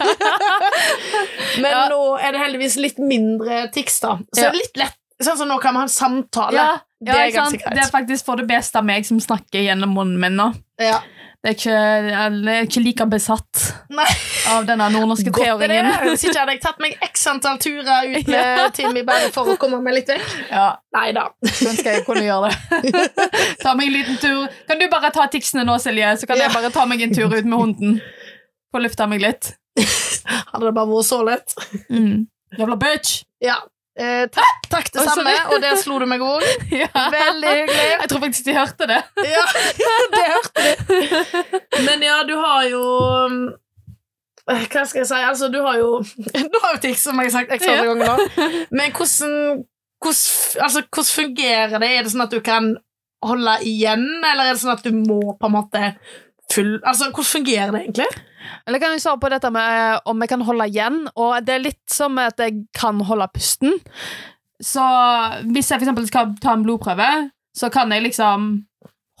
Men 1.62 1.76
nå 1.92 2.00
er 2.18 2.34
det 2.34 2.40
heldigvis 2.42 2.74
litt 2.82 2.98
mindre 2.98 3.68
tics, 3.74 4.00
da. 4.02 4.16
Så 4.34 4.50
litt 4.56 4.74
lett. 4.80 4.96
Sånn 5.22 5.38
som 5.38 5.46
nå 5.46 5.60
kan 5.62 5.76
man 5.76 5.84
ha 5.84 5.86
en 5.86 5.92
samtale. 5.94 6.58
Ja, 6.58 6.72
det 7.06 7.14
er 7.14 7.30
ganske 7.36 7.60
greit. 7.62 7.76
Det 7.78 7.84
er 7.84 7.92
faktisk 7.92 8.26
for 8.26 8.40
det 8.40 8.48
beste 8.50 8.80
av 8.80 8.84
meg 8.88 9.06
som 9.06 9.20
snakker 9.22 9.62
gjennom 9.62 9.94
munnen 9.94 10.18
min 10.20 10.34
nå. 10.40 10.48
Ja. 10.82 10.98
Det 11.44 11.50
er 11.50 11.56
ikke, 11.58 11.72
jeg 11.76 12.54
er 12.56 12.62
ikke 12.64 12.80
like 12.80 13.04
besatt 13.12 13.62
Nei, 13.92 14.06
av 14.48 14.64
denne 14.64 14.86
nordnorske 14.94 15.28
treåringen. 15.36 15.90
Hvis 16.06 16.22
ikke 16.24 16.38
hadde 16.40 16.54
jeg 16.56 16.62
tatt 16.64 16.78
meg 16.80 16.94
x 17.04 17.26
antall 17.28 17.58
turer 17.60 18.06
ut 18.14 18.30
med 18.32 18.62
Timmy 18.78 19.02
bare 19.04 19.28
for 19.34 19.52
å 19.52 19.56
komme 19.60 19.76
meg 19.84 19.98
litt 19.98 20.08
vekk. 20.08 20.30
Ja, 20.48 20.70
Nei 20.96 21.10
da. 21.12 21.26
ønsker 21.44 21.98
jeg 21.98 22.06
kunne 22.06 22.24
gjøre 22.24 22.48
det. 22.48 23.12
ta 23.64 23.74
meg 23.76 23.90
en 23.90 23.96
liten 23.98 24.16
tur. 24.24 24.46
Kan 24.70 24.80
du 24.80 24.86
bare 24.88 25.12
ta 25.12 25.26
ticsene 25.28 25.66
nå, 25.68 25.76
Silje, 25.84 26.14
så 26.22 26.30
kan 26.30 26.40
Ja. 26.40 26.46
jeg 26.48 26.56
bare 26.56 26.72
ta 26.72 26.86
meg 26.88 27.04
en 27.04 27.12
tur 27.12 27.28
ut 27.28 27.44
med 27.44 27.58
hunden. 27.60 28.00
Få 28.72 28.80
lufta 28.80 29.04
meg 29.12 29.20
litt. 29.26 29.52
Hadde 29.76 30.64
det 30.70 30.74
bare 30.80 30.88
vært 30.96 31.10
så 31.12 31.20
lett. 31.28 31.52
Mm. 31.92 32.24
Jævla 32.56 32.80
bitch! 32.80 33.20
Ja. 33.44 33.60
Eh, 33.94 34.24
takk, 34.34 34.64
takk 34.72 34.88
det 34.90 35.04
samme, 35.06 35.32
og 35.54 35.60
der 35.62 35.76
slo 35.78 36.00
du 36.02 36.06
meg 36.10 36.22
òg. 36.26 36.42
Ja. 36.82 36.88
Veldig 37.14 37.50
hyggelig. 37.50 37.84
Jeg 38.00 38.08
tror 38.10 38.22
faktisk 38.24 38.48
de 38.48 38.54
hørte 38.56 38.88
det. 38.90 39.02
Ja, 39.34 39.44
det 40.14 40.24
hørte 40.32 40.64
de. 40.64 41.60
Men 41.86 42.02
ja, 42.02 42.16
du 42.26 42.34
har 42.40 42.64
jo 42.72 42.80
um, 43.28 43.36
Hva 44.50 44.82
skal 44.84 45.04
jeg 45.04 45.08
si? 45.12 45.20
Altså, 45.20 45.48
du 45.48 45.60
har 45.64 45.78
jo 45.78 45.92
Du 46.02 46.58
har 46.64 46.74
jo 46.74 46.80
tics, 46.82 47.04
som 47.06 47.20
jeg 47.22 47.30
har 47.30 47.36
sagt 47.38 47.54
ekstra 47.54 47.76
Ja. 47.78 47.86
ganger 47.86 48.10
nå. 48.10 48.50
Men 48.74 48.90
hvordan, 48.98 49.62
hvordan, 50.02 50.64
altså, 50.66 50.82
hvordan 50.90 51.12
fungerer 51.14 51.78
det? 51.78 51.92
Er 51.94 52.02
det 52.04 52.12
sånn 52.12 52.26
at 52.26 52.34
du 52.34 52.42
kan 52.44 52.74
holde 53.24 53.54
igjen, 53.64 54.04
eller 54.20 54.50
er 54.50 54.52
det 54.56 54.60
sånn 54.60 54.74
at 54.74 54.84
du 54.84 54.90
må 54.92 55.20
på 55.40 55.48
en 55.48 55.54
måte 55.54 55.94
full 56.52 56.74
Altså, 56.82 57.08
hvordan 57.14 57.30
fungerer 57.30 57.70
det 57.72 57.84
egentlig? 57.86 58.10
Eller 58.66 58.82
kan 58.82 58.94
vi 58.94 59.02
svare 59.02 59.20
på 59.20 59.30
dette 59.32 59.50
med 59.54 59.78
eh, 59.80 59.98
om 60.10 60.20
jeg 60.22 60.32
kan 60.32 60.44
holde 60.46 60.68
igjen? 60.70 61.00
Og 61.14 61.38
det 61.46 61.56
er 61.56 61.66
litt 61.66 61.82
som 61.90 62.18
at 62.22 62.40
jeg 62.40 62.64
kan 62.76 63.00
holde 63.08 63.28
pusten. 63.34 63.78
Så 64.62 64.84
hvis 65.50 65.70
jeg 65.70 65.82
eksempel 65.82 66.06
skal 66.08 66.36
ta 66.42 66.54
en 66.54 66.64
blodprøve, 66.64 67.10
så 67.54 67.70
kan 67.72 67.92
jeg 67.92 68.06
liksom 68.06 68.64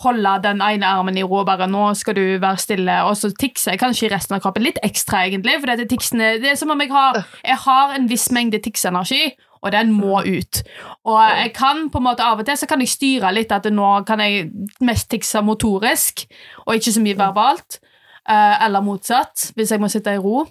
holde 0.02 0.30
den 0.42 0.62
ene 0.64 0.86
armen 0.86 1.18
i 1.18 1.22
ro 1.22 1.44
bare 1.44 1.68
'Nå 1.70 1.94
skal 1.94 2.14
du 2.14 2.38
være 2.38 2.58
stille', 2.58 3.02
og 3.04 3.16
så 3.16 3.30
tikser 3.30 3.72
jeg 3.72 3.80
kanskje 3.80 4.06
i 4.06 4.14
resten 4.14 4.34
av 4.34 4.40
kroppen. 4.40 4.62
Litt 4.62 4.78
ekstra, 4.82 5.24
egentlig, 5.26 5.60
for 5.60 5.66
det, 5.66 5.88
tiksene, 5.88 6.40
det 6.42 6.50
er 6.50 6.54
som 6.54 6.70
om 6.70 6.80
jeg 6.80 6.90
har, 6.90 7.24
jeg 7.44 7.56
har 7.56 7.94
en 7.94 8.08
viss 8.10 8.30
mengde 8.30 8.58
tiksenergi, 8.58 9.30
og 9.62 9.72
den 9.72 9.92
må 9.92 10.20
ut. 10.20 10.62
Og 11.04 11.20
jeg 11.38 11.52
kan 11.54 11.88
på 11.90 11.98
en 11.98 12.04
måte 12.04 12.24
av 12.24 12.38
og 12.38 12.46
til 12.46 12.56
så 12.56 12.66
kan 12.66 12.80
jeg 12.80 12.88
styre 12.88 13.32
litt 13.32 13.52
at 13.52 13.64
nå 13.72 14.04
kan 14.04 14.20
jeg 14.20 14.50
mest 14.80 15.10
tikse 15.10 15.40
motorisk, 15.40 16.26
og 16.66 16.74
ikke 16.74 16.92
så 16.92 17.00
mye 17.00 17.18
verbalt. 17.18 17.80
Eh, 18.24 18.64
eller 18.64 18.80
motsatt, 18.80 19.50
hvis 19.56 19.74
jeg 19.74 19.82
må 19.82 19.90
sitte 19.92 20.14
i 20.16 20.20
ro. 20.20 20.46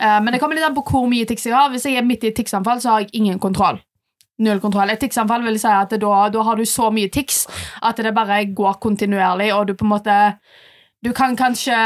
Eh, 0.00 0.20
men 0.22 0.30
det 0.32 0.40
kommer 0.42 0.58
litt 0.58 0.66
an 0.66 0.76
på 0.76 0.84
hvor 0.86 1.08
mye 1.10 1.26
tics 1.26 1.48
jeg 1.48 1.56
har. 1.56 1.72
Hvis 1.72 1.88
jeg 1.88 1.98
er 1.98 2.06
midt 2.06 2.24
i 2.24 2.30
et 2.30 2.38
ticsanfall, 2.38 2.82
så 2.82 2.92
har 2.92 3.04
jeg 3.04 3.14
ingen 3.18 3.40
kontroll. 3.42 3.80
Null 4.44 4.60
kontroll. 4.62 4.90
Et 4.90 5.02
ticsanfall 5.02 5.44
vil 5.46 5.58
si 5.62 5.70
at 5.70 5.94
da, 6.02 6.12
da 6.30 6.44
har 6.46 6.58
du 6.58 6.66
så 6.66 6.90
mye 6.94 7.10
tics 7.14 7.44
at 7.82 7.98
det 8.02 8.14
bare 8.14 8.44
går 8.54 8.78
kontinuerlig, 8.82 9.52
og 9.54 9.68
du 9.68 9.74
på 9.78 9.86
en 9.86 9.94
måte 9.94 10.18
Du 11.04 11.12
kan 11.12 11.36
kanskje 11.36 11.76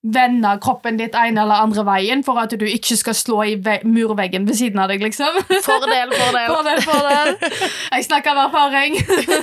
vende 0.00 0.54
kroppen 0.64 0.96
ditt 0.96 1.16
ene 1.18 1.42
eller 1.42 1.60
andre 1.60 1.82
veien 1.84 2.22
for 2.24 2.40
at 2.40 2.54
du 2.56 2.64
ikke 2.64 2.96
skal 2.96 3.16
slå 3.16 3.40
i 3.44 3.56
murveggen 3.84 4.46
ved 4.48 4.56
siden 4.56 4.80
av 4.80 4.88
deg, 4.88 5.02
liksom. 5.04 5.36
Fordel, 5.66 6.14
fordel. 6.14 6.46
Fordel, 6.54 6.80
fordel. 6.86 7.34
Jeg 7.92 8.06
snakker 8.06 8.32
av 8.32 8.46
erfaring. 8.46 8.96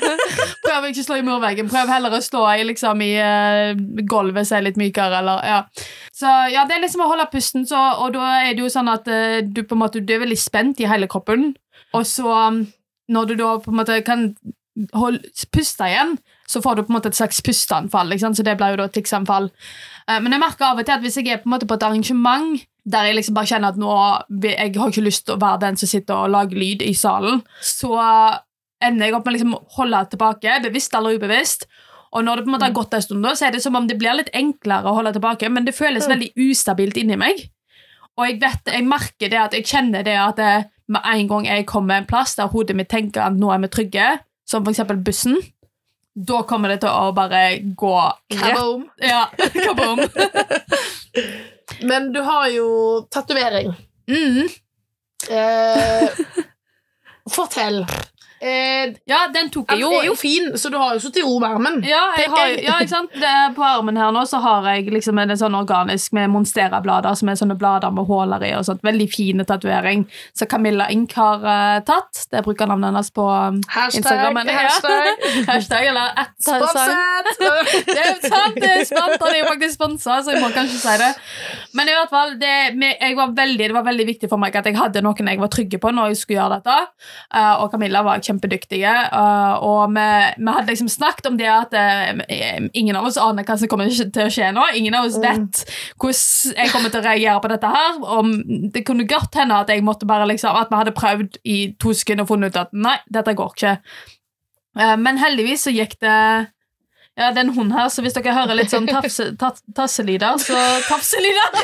Prøv 0.66 0.90
ikke 0.90 1.04
å 1.04 1.08
slå 1.08 1.20
i 1.20 1.28
murveggen. 1.28 1.70
Prøv 1.70 1.94
heller 1.94 2.18
å 2.18 2.24
slå 2.26 2.42
i, 2.56 2.66
liksom, 2.72 3.06
i 3.06 3.12
uh, 3.22 3.78
gulvet 4.10 4.50
som 4.50 4.58
er 4.58 4.68
litt 4.72 4.82
mykere. 4.82 5.22
Eller, 5.22 5.46
ja. 5.46 5.62
Så 6.18 6.34
ja, 6.50 6.66
det 6.66 6.80
er 6.80 6.86
liksom 6.88 7.06
å 7.06 7.12
holde 7.12 7.30
pusten, 7.30 7.68
så, 7.70 7.84
og 8.02 8.18
da 8.18 8.40
er 8.42 8.58
det 8.58 8.66
jo 8.66 8.74
sånn 8.74 8.90
at 8.90 9.06
uh, 9.12 9.44
du 9.46 9.62
på 9.62 9.78
en 9.78 9.84
måte 9.86 10.02
du 10.02 10.16
er 10.16 10.26
veldig 10.26 10.42
spent 10.42 10.82
i 10.82 10.90
hele 10.90 11.10
kroppen. 11.12 11.52
Og 11.94 12.08
så, 12.10 12.34
um, 12.50 12.64
når 13.14 13.30
du 13.30 13.38
da 13.44 13.54
på 13.62 13.70
en 13.70 13.78
måte 13.84 14.02
kan 14.08 14.32
hold, 14.98 15.22
puste 15.54 15.86
igjen, 15.86 16.18
så 16.48 16.62
får 16.64 16.76
du 16.76 16.84
på 16.86 16.94
en 16.94 16.98
måte 16.98 17.12
et 17.12 17.18
slags 17.20 17.42
pusteanfall. 17.44 18.14
Så 18.20 18.44
det 18.44 18.58
blir 18.60 18.74
jo 18.76 18.82
da 18.82 18.88
tiksanfall. 18.88 19.50
Eh, 20.08 20.20
men 20.24 20.32
jeg 20.32 20.40
merker 20.42 20.70
av 20.70 20.80
og 20.80 20.86
til 20.88 20.96
at 20.96 21.04
hvis 21.04 21.18
jeg 21.20 21.28
er 21.34 21.42
på, 21.44 21.60
på 21.60 21.78
et 21.78 21.84
arrangement 21.84 22.62
der 22.88 23.10
jeg 23.10 23.18
liksom 23.18 23.36
bare 23.36 23.50
kjenner 23.50 23.74
at 23.74 23.80
nå 23.82 23.96
jeg 24.48 24.76
har 24.80 24.92
ikke 24.94 25.04
lyst 25.04 25.26
til 25.28 25.36
å 25.36 25.42
være 25.42 25.60
den 25.66 25.76
som 25.80 25.90
sitter 25.92 26.16
og 26.16 26.32
lager 26.32 26.56
lyd 26.56 26.86
i 26.86 26.94
salen, 26.96 27.42
så 27.60 27.92
ender 28.80 29.10
jeg 29.10 29.18
opp 29.18 29.26
med 29.28 29.36
liksom 29.36 29.58
å 29.58 29.60
holde 29.76 30.00
tilbake, 30.14 30.62
bevisst 30.64 30.96
eller 30.96 31.18
ubevisst. 31.18 31.66
Og 32.16 32.24
når 32.24 32.40
det 32.40 32.46
på 32.46 32.48
en 32.48 32.56
måte 32.56 32.70
har 32.70 32.78
gått 32.78 32.96
en 32.96 33.04
stund, 33.04 33.28
så 33.36 33.48
er 33.50 33.52
det 33.52 33.62
som 33.66 33.76
om 33.76 33.90
det 33.90 33.98
blir 34.00 34.16
litt 34.16 34.32
enklere 34.32 34.88
å 34.88 34.96
holde 34.96 35.12
tilbake, 35.18 35.50
men 35.52 35.68
det 35.68 35.76
føles 35.76 36.08
Mm. 36.08 36.14
veldig 36.14 36.32
ustabilt 36.48 36.98
inni 36.98 37.18
meg. 37.20 37.50
Og 38.18 38.26
jeg 38.30 38.40
vet, 38.40 38.72
jeg 38.72 38.88
merker 38.88 39.30
det 39.30 39.38
at 39.42 39.54
jeg 39.54 39.66
kjenner 39.66 40.04
det 40.08 40.16
at 40.16 40.36
det, 40.38 40.70
med 40.88 41.02
en 41.04 41.28
gang 41.28 41.46
jeg 41.46 41.66
kommer 41.68 41.98
en 41.98 42.08
plass 42.08 42.36
der 42.36 42.48
hodet 42.48 42.76
mitt 42.76 42.88
tenker 42.90 43.28
at 43.28 43.34
nå 43.36 43.52
er 43.52 43.60
vi 43.60 43.68
trygge, 43.68 44.20
som 44.48 44.64
eksempel 44.64 45.04
bussen, 45.04 45.36
da 46.18 46.42
kommer 46.50 46.70
det 46.74 46.80
til 46.82 46.90
å 46.90 47.12
bare 47.14 47.42
gå 47.78 47.96
rett 48.34 48.40
Kaboom. 48.42 48.88
Ja, 48.98 49.28
kaboom. 49.68 50.02
Men 51.86 52.10
du 52.14 52.22
har 52.26 52.48
jo 52.50 52.70
tatovering. 53.14 53.70
Mm. 54.10 54.48
Eh, 55.30 56.10
fortell. 57.30 57.84
Eh, 58.42 58.94
Ja, 59.10 59.28
den 59.34 59.50
tok 59.50 59.72
jeg 59.72 59.80
den 59.80 59.92
jo. 59.92 60.00
er 60.00 60.06
jo 60.06 60.16
fin, 60.16 60.52
så 60.58 60.70
du 60.72 60.78
har 60.78 60.94
jo 60.94 61.00
sittet 61.02 61.24
i 61.24 61.26
ro 61.26 61.40
med 61.40 61.50
armen. 61.56 61.80
Ja, 61.88 62.04
jeg 62.18 62.30
har, 62.30 62.48
ja, 62.62 62.76
ikke 62.84 62.90
sant? 62.92 63.14
Det 63.18 63.32
på 63.56 63.64
armen 63.66 63.98
her 63.98 64.12
nå 64.14 64.22
så 64.30 64.40
har 64.44 64.68
jeg 64.76 64.92
liksom 64.94 65.18
en 65.20 65.34
sånn 65.38 65.56
organisk 65.58 66.14
med 66.14 66.30
monstera-blader, 66.30 67.16
som 67.18 67.30
er 67.30 67.40
sånne 67.40 67.58
blader 67.58 67.92
med 67.92 68.06
huller 68.08 68.44
i 68.46 68.52
og 68.58 68.66
sånt. 68.68 68.84
Veldig 68.86 69.08
fine 69.14 69.46
tatovering 69.48 70.06
som 70.38 70.48
Camilla 70.52 70.88
Ink 70.94 71.14
har 71.18 71.42
uh, 71.44 71.80
tatt. 71.88 72.28
Det 72.32 72.44
bruker 72.46 72.70
navnet 72.70 72.92
hennes 72.92 73.10
på 73.16 73.26
um, 73.26 73.62
Hashtag, 73.74 74.02
Instagram. 74.04 74.34
men- 74.34 74.48
ja. 74.48 74.68
hashtag. 74.68 75.26
Hashtag 75.52 75.88
eller 75.88 76.14
at 76.24 76.34
Sponset! 76.40 77.34
Det 77.88 77.98
er 78.04 78.20
sant, 78.24 78.56
det 78.60 78.70
er 78.70 78.84
spant, 78.88 79.18
han 79.22 79.34
er 79.34 79.40
jo 79.42 79.46
faktisk 79.50 79.74
sponsa, 79.78 80.18
så 80.24 80.34
jeg 80.34 80.42
må 80.44 80.50
kanskje 80.56 80.78
si 80.82 80.94
det. 81.02 81.10
Men 81.78 81.90
i 81.90 81.96
hvert 81.96 82.12
fall, 82.12 82.34
det, 82.40 82.52
jeg 83.02 83.16
var 83.18 83.32
veldig, 83.38 83.68
det 83.70 83.76
var 83.76 83.86
veldig 83.88 84.06
viktig 84.08 84.30
for 84.32 84.42
meg 84.42 84.56
at 84.56 84.66
jeg 84.70 84.78
hadde 84.78 85.02
noen 85.06 85.28
jeg 85.32 85.40
var 85.42 85.52
trygge 85.54 85.80
på 85.82 85.92
når 85.94 86.12
jeg 86.14 86.20
skulle 86.22 86.40
gjøre 86.42 86.58
dette. 86.60 86.78
uh, 87.36 87.56
og 87.64 87.72
Camilla 87.74 88.02
var 88.06 88.20
kjempedyktige. 88.28 88.94
eh, 89.08 89.66
og 89.66 89.94
vi, 89.96 90.08
vi 90.38 90.56
hadde 90.56 90.74
liksom 90.74 90.92
snakket 90.92 91.30
om 91.32 91.38
det 91.40 91.50
at 91.52 91.78
eh, 91.78 92.68
ingen 92.74 93.00
av 93.00 93.08
oss 93.10 93.20
aner 93.22 93.48
hva 93.48 93.58
som 93.60 93.72
kommer 93.72 93.90
til 93.92 94.26
å 94.26 94.34
skje 94.34 94.52
nå. 94.56 94.66
Ingen 94.80 94.98
av 94.98 95.08
oss 95.10 95.20
vet 95.24 95.64
hvordan 95.98 96.58
jeg 96.58 96.74
kommer 96.74 96.94
til 96.94 97.02
å 97.02 97.08
reagere 97.08 97.44
på 97.44 97.54
dette 97.54 97.72
her. 97.78 98.04
Om 98.18 98.36
det 98.74 98.86
kunne 98.88 99.08
godt 99.10 99.40
hende 99.40 99.64
at 99.64 99.72
jeg 99.74 99.86
måtte 99.86 100.10
bare 100.10 100.28
liksom, 100.30 100.56
at 100.58 100.72
vi 100.72 100.82
hadde 100.82 100.98
prøvd 100.98 101.42
i 101.48 101.58
to 101.82 101.96
sekunder 101.96 102.28
og 102.28 102.32
funnet 102.34 102.54
ut 102.54 102.62
at 102.66 102.78
nei, 102.78 102.98
dette 103.14 103.36
går 103.38 103.58
ikke. 103.58 103.74
Eh, 104.78 104.96
men 105.02 105.20
heldigvis 105.22 105.68
så 105.68 105.74
gikk 105.74 105.98
det 106.04 106.20
ja, 107.18 107.32
det 107.34 107.40
er 107.42 107.46
en 107.48 107.54
hund 107.56 107.72
her, 107.74 107.88
så 107.90 108.04
hvis 108.06 108.14
dere 108.14 108.34
hører 108.36 108.58
litt 108.60 108.70
sånn 108.70 108.86
tafse, 108.86 109.32
ta, 109.42 109.50
tasselyder, 109.76 110.38
så 110.38 110.54
Tafselyder! 110.86 111.56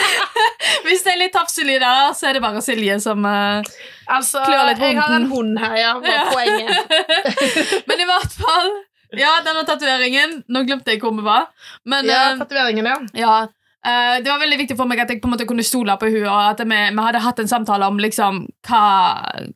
hvis 0.86 1.02
det 1.04 1.12
er 1.12 1.20
litt 1.20 1.34
tafselyder, 1.36 2.14
så 2.16 2.30
er 2.30 2.38
det 2.38 2.42
bare 2.44 2.62
Silje 2.64 2.96
som 3.04 3.24
uh, 3.28 3.60
Altså, 4.08 4.40
Klør 4.46 4.70
litt 4.70 4.80
jeg 4.80 4.96
har 5.00 5.12
en 5.18 5.28
hund 5.30 5.58
her, 5.60 5.76
ja. 5.80 5.92
Var 6.00 6.14
Ja. 6.14 6.24
poenget. 6.32 6.96
Men 7.90 8.02
i 8.04 8.08
hvert 8.08 8.36
fall 8.40 8.70
Ja, 9.16 9.36
denne 9.46 9.62
tatoveringen 9.68 10.40
Nå 10.52 10.62
glemte 10.66 10.92
jeg 10.94 11.00
hvor 11.02 11.14
vi 11.16 11.24
var. 11.26 11.48
Men 11.84 12.06
Ja, 12.08 12.30
eh, 12.32 12.38
tatoveringen, 12.40 12.86
ja. 12.86 12.96
ja, 13.20 13.36
eh, 13.84 14.16
det 14.22 14.30
var 14.30 14.40
veldig 14.42 14.58
viktig 14.62 14.76
for 14.78 14.88
meg 14.88 15.02
at 15.02 15.12
jeg 15.12 15.20
på 15.22 15.28
en 15.28 15.34
måte 15.34 15.46
kunne 15.48 15.66
stole 15.66 15.96
på 16.00 16.08
henne, 16.10 16.30
og 16.30 16.54
at 16.54 16.62
vi, 16.64 16.80
vi 16.96 17.04
hadde 17.08 17.24
hatt 17.24 17.42
en 17.42 17.50
samtale 17.50 17.90
om 17.90 18.00
liksom, 18.00 18.44
hva, 18.68 18.86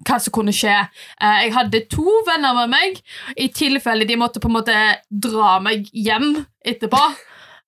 hva 0.06 0.20
som 0.20 0.34
kunne 0.34 0.54
skje. 0.56 0.76
Uh, 1.22 1.40
jeg 1.46 1.54
hadde 1.56 1.84
to 1.92 2.20
venner 2.28 2.56
med 2.62 2.74
meg 2.74 3.00
i 3.36 3.50
tilfelle 3.54 4.08
de 4.08 4.20
måtte 4.20 4.42
på 4.42 4.50
en 4.50 4.58
måte 4.58 4.78
dra 5.10 5.58
meg 5.64 5.88
hjem 5.92 6.44
etterpå. 6.66 7.02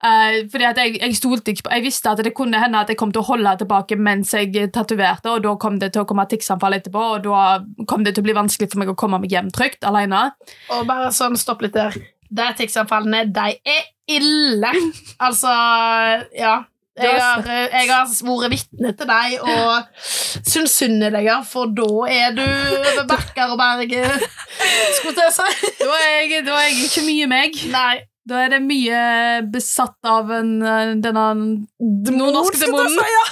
Uh, 0.03 0.43
fordi 0.51 0.67
at 0.67 0.79
jeg, 0.83 0.97
jeg 0.99 1.15
stolte 1.15 1.53
ikke 1.53 1.69
på 1.69 1.71
Jeg 1.77 1.83
visste 1.85 2.11
at 2.11 2.19
det 2.27 2.33
kunne 2.35 2.59
hende 2.59 2.81
at 2.81 2.89
jeg 2.91 2.99
kom 2.99 3.13
til 3.15 3.23
å 3.23 3.29
holde 3.29 3.53
tilbake 3.61 3.95
mens 3.95 4.33
jeg 4.35 4.73
tatoverte, 4.75 5.31
og 5.31 5.45
da 5.45 5.53
kom 5.63 5.79
det 5.79 5.93
til 5.95 6.03
å 6.03 6.09
komme 6.11 6.27
tiksanfall 6.27 6.81
etterpå, 6.81 7.05
og 7.17 7.29
da 7.29 7.87
kom 7.87 8.03
det 8.03 8.17
til 8.17 8.25
å 8.25 8.27
bli 8.27 8.35
vanskelig 8.41 8.73
for 8.73 8.83
meg 8.83 8.91
å 8.91 8.99
komme 8.99 9.23
meg 9.23 9.31
hjem 9.31 9.53
trygt 9.55 9.87
alene. 9.87 10.33
Og 10.75 10.89
bare 10.91 11.15
sånn, 11.15 11.39
stopp 11.39 11.63
litt 11.63 11.79
der. 11.79 11.95
De 12.33 12.51
tiksanfallene, 12.59 13.27
de 13.35 13.49
er 13.69 13.89
ille. 14.11 14.71
Altså, 15.21 15.53
ja. 16.37 16.61
Jeg 16.93 17.17
har, 17.17 17.47
jeg 17.49 17.89
har 17.89 18.05
vært 18.05 18.51
vitne 18.53 18.91
til 18.93 19.09
deg 19.09 19.39
og 19.41 20.03
syns 20.45 20.75
synd 20.77 21.07
i 21.07 21.09
deg, 21.15 21.31
for 21.49 21.71
da 21.73 21.87
er 22.13 22.35
du 22.37 22.43
over 22.45 23.07
bakker 23.09 23.55
og 23.55 23.61
berger, 23.61 24.13
Skulle 24.99 25.25
jeg 25.25 25.33
si. 25.39 25.71
Da 25.81 25.89
er 25.97 26.19
jeg, 26.21 26.45
da 26.45 26.59
er 26.61 26.69
jeg 26.69 26.91
ikke 26.91 27.07
mye 27.07 27.31
meg. 27.33 27.57
Nei. 27.73 27.95
Da 28.29 28.45
er 28.45 28.53
det 28.53 28.61
mye 28.63 28.99
besatt 29.51 29.99
av 30.07 30.29
en, 30.37 30.53
eh, 30.63 30.93
denne 31.03 31.25
nordnorske 31.81 32.61
demonen. 32.61 32.95
si, 32.95 33.09
ja. 33.17 33.25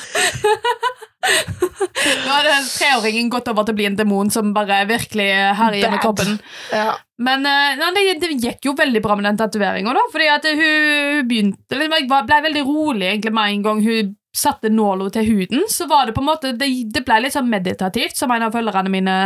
Nå 1.21 2.33
hadde 2.33 2.55
treåringen 2.65 3.29
gått 3.33 3.49
over 3.53 3.67
til 3.67 3.75
å 3.75 3.79
bli 3.79 3.89
en 3.91 3.99
demon 3.99 4.31
som 4.33 4.55
bare 4.57 4.83
virkelig 4.89 5.29
herjer 5.59 5.93
med 5.93 6.00
kroppen. 6.03 6.39
Ja. 6.73 6.95
Men 7.21 7.45
ja, 7.45 7.91
det, 7.97 8.05
det 8.23 8.31
gikk 8.41 8.71
jo 8.71 8.73
veldig 8.79 9.03
bra 9.05 9.17
med 9.19 9.29
den 9.29 9.41
tatoveringa, 9.41 9.93
da. 9.97 10.07
Fordi 10.12 10.31
at 10.33 10.49
hun, 10.49 11.27
begynte 11.29 11.77
liksom, 11.77 11.99
Jeg 11.99 12.09
ble 12.09 12.41
veldig 12.47 12.65
rolig 12.65 13.11
egentlig 13.11 13.35
med 13.37 13.57
en 13.57 13.67
gang 13.67 13.83
hun 13.85 14.15
satte 14.37 14.71
nåla 14.73 15.11
til 15.12 15.29
huden. 15.29 15.67
Så 15.69 15.87
var 15.91 16.07
det 16.07 16.17
på 16.17 16.25
en 16.25 16.31
måte 16.31 16.55
Det, 16.57 16.71
det 16.95 17.05
ble 17.05 17.21
litt 17.25 17.37
sånn 17.37 17.50
meditativt, 17.50 18.17
som 18.17 18.33
en 18.33 18.47
av 18.47 18.55
følgerne 18.57 18.93
mine 18.93 19.19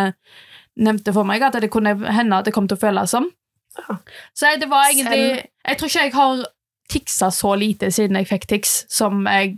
nevnte 0.75 1.15
for 1.15 1.29
meg. 1.29 1.45
At 1.45 1.61
det 1.63 1.71
kunne 1.73 1.95
hende 1.95 2.41
at 2.41 2.49
det 2.49 2.55
kom 2.57 2.69
til 2.69 2.79
å 2.79 2.85
føles 2.87 3.15
som. 3.15 3.31
Ja. 3.79 3.99
Så 4.35 4.55
det 4.59 4.71
var 4.71 4.91
egentlig 4.91 5.43
Jeg 5.43 5.79
tror 5.79 5.91
ikke 5.91 6.05
jeg 6.05 6.15
har 6.15 6.45
tiksa 6.91 7.31
så 7.33 7.55
lite 7.59 7.89
siden 7.95 8.19
jeg 8.21 8.29
fikk 8.29 8.45
tics, 8.51 8.75
som 8.93 9.25
jeg 9.25 9.57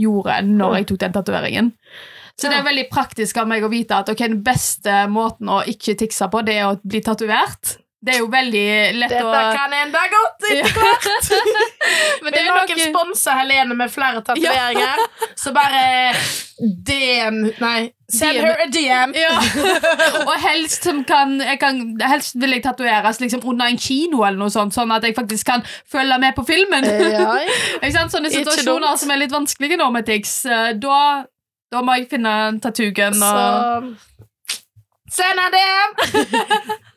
gjorde 0.00 0.40
når 0.48 0.80
jeg 0.80 0.88
tok 0.90 1.00
den 1.04 1.16
tatoveringen. 1.16 1.72
Så 2.36 2.50
det 2.52 2.58
er 2.58 2.66
veldig 2.66 2.88
praktisk 2.92 3.38
av 3.40 3.48
meg 3.48 3.64
å 3.64 3.72
vite 3.72 3.96
at 3.96 4.10
okay, 4.12 4.28
den 4.28 4.42
beste 4.44 5.06
måten 5.08 5.48
å 5.48 5.62
ikke 5.64 5.96
tikse 5.96 6.28
på, 6.32 6.42
det 6.44 6.58
er 6.60 6.68
å 6.68 6.76
bli 6.84 7.00
tatovert. 7.04 7.78
Det 8.04 8.12
er 8.14 8.18
jo 8.20 8.26
veldig 8.30 8.64
lett 9.00 9.10
Dette 9.10 9.24
å 9.24 9.30
kan 9.56 9.72
enda 9.72 10.02
godt 10.12 10.44
etter 10.52 10.74
hvert. 10.76 11.06
Men 12.22 12.32
det 12.34 12.40
Vil 12.42 12.46
jo 12.46 12.54
noen 12.54 12.68
noe 12.76 12.88
sponse 12.90 13.36
Helene 13.38 13.76
med 13.78 13.90
flere 13.90 14.20
tatoveringer, 14.26 15.00
så 15.40 15.52
bare 15.56 15.80
DM 16.60 17.38
Nei, 17.60 17.78
send 18.12 18.38
her 18.44 18.60
a 18.62 18.66
DM. 18.72 19.14
ja. 19.16 19.32
Og 20.28 20.34
helst 20.44 20.86
som 20.86 21.02
kan, 21.08 21.34
jeg 21.40 21.58
kan 21.60 21.80
Helst 22.04 22.36
vil 22.40 22.54
jeg 22.56 22.64
tatoveres 22.64 23.20
liksom 23.22 23.42
under 23.48 23.72
en 23.72 23.80
kino, 23.80 24.22
eller 24.24 24.38
noe 24.44 24.52
sånt, 24.54 24.76
sånn 24.76 24.92
at 24.94 25.04
jeg 25.08 25.16
faktisk 25.16 25.48
kan 25.48 25.64
følge 25.90 26.20
med 26.22 26.36
på 26.36 26.44
filmen. 26.48 26.84
Ja, 26.86 27.32
sant? 27.96 28.12
Sånne 28.14 28.30
situasjoner 28.32 29.00
som 29.00 29.12
er 29.16 29.24
litt 29.24 29.34
vanskelige 29.34 29.80
nå 29.80 29.88
med 29.94 30.06
tics. 30.08 30.38
eh, 30.46 30.72
Da, 30.80 31.00
da 31.72 31.82
må 31.82 31.96
jeg 31.98 32.10
finne 32.12 32.36
tattoogun 32.62 33.16
og 33.18 33.24
så 33.24 34.25
Send 35.12 35.40
en 35.42 35.54
DM! 35.54 35.90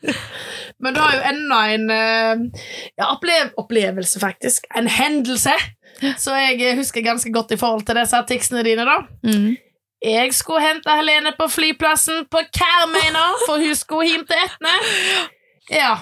Men 0.83 0.95
du 0.95 0.99
har 1.01 1.15
jo 1.15 1.23
enda 1.29 1.59
en 1.73 1.89
eh, 1.93 2.63
ja, 2.97 3.09
opplev 3.11 3.51
opplevelse, 3.59 4.19
faktisk. 4.19 4.67
En 4.75 4.87
hendelse. 4.87 5.53
Så 6.17 6.35
jeg 6.35 6.61
eh, 6.63 6.77
husker 6.79 7.05
ganske 7.05 7.31
godt 7.33 7.51
i 7.51 7.59
forhold 7.59 7.83
til 7.85 7.99
disse 7.99 8.21
ticsene 8.27 8.63
dine, 8.63 8.87
da. 8.87 9.01
mm. 9.23 9.57
Jeg 9.99 10.33
skulle 10.33 10.63
hente 10.63 10.93
Helene 10.95 11.33
på 11.35 11.47
flyplassen 11.51 12.23
på 12.31 12.39
Karmøy 12.55 13.09
for 13.45 13.59
hun 13.59 13.75
skulle 13.75 14.07
hjem 14.07 14.23
til 14.29 14.37
Etne. 14.45 14.75
Ja. 15.71 15.97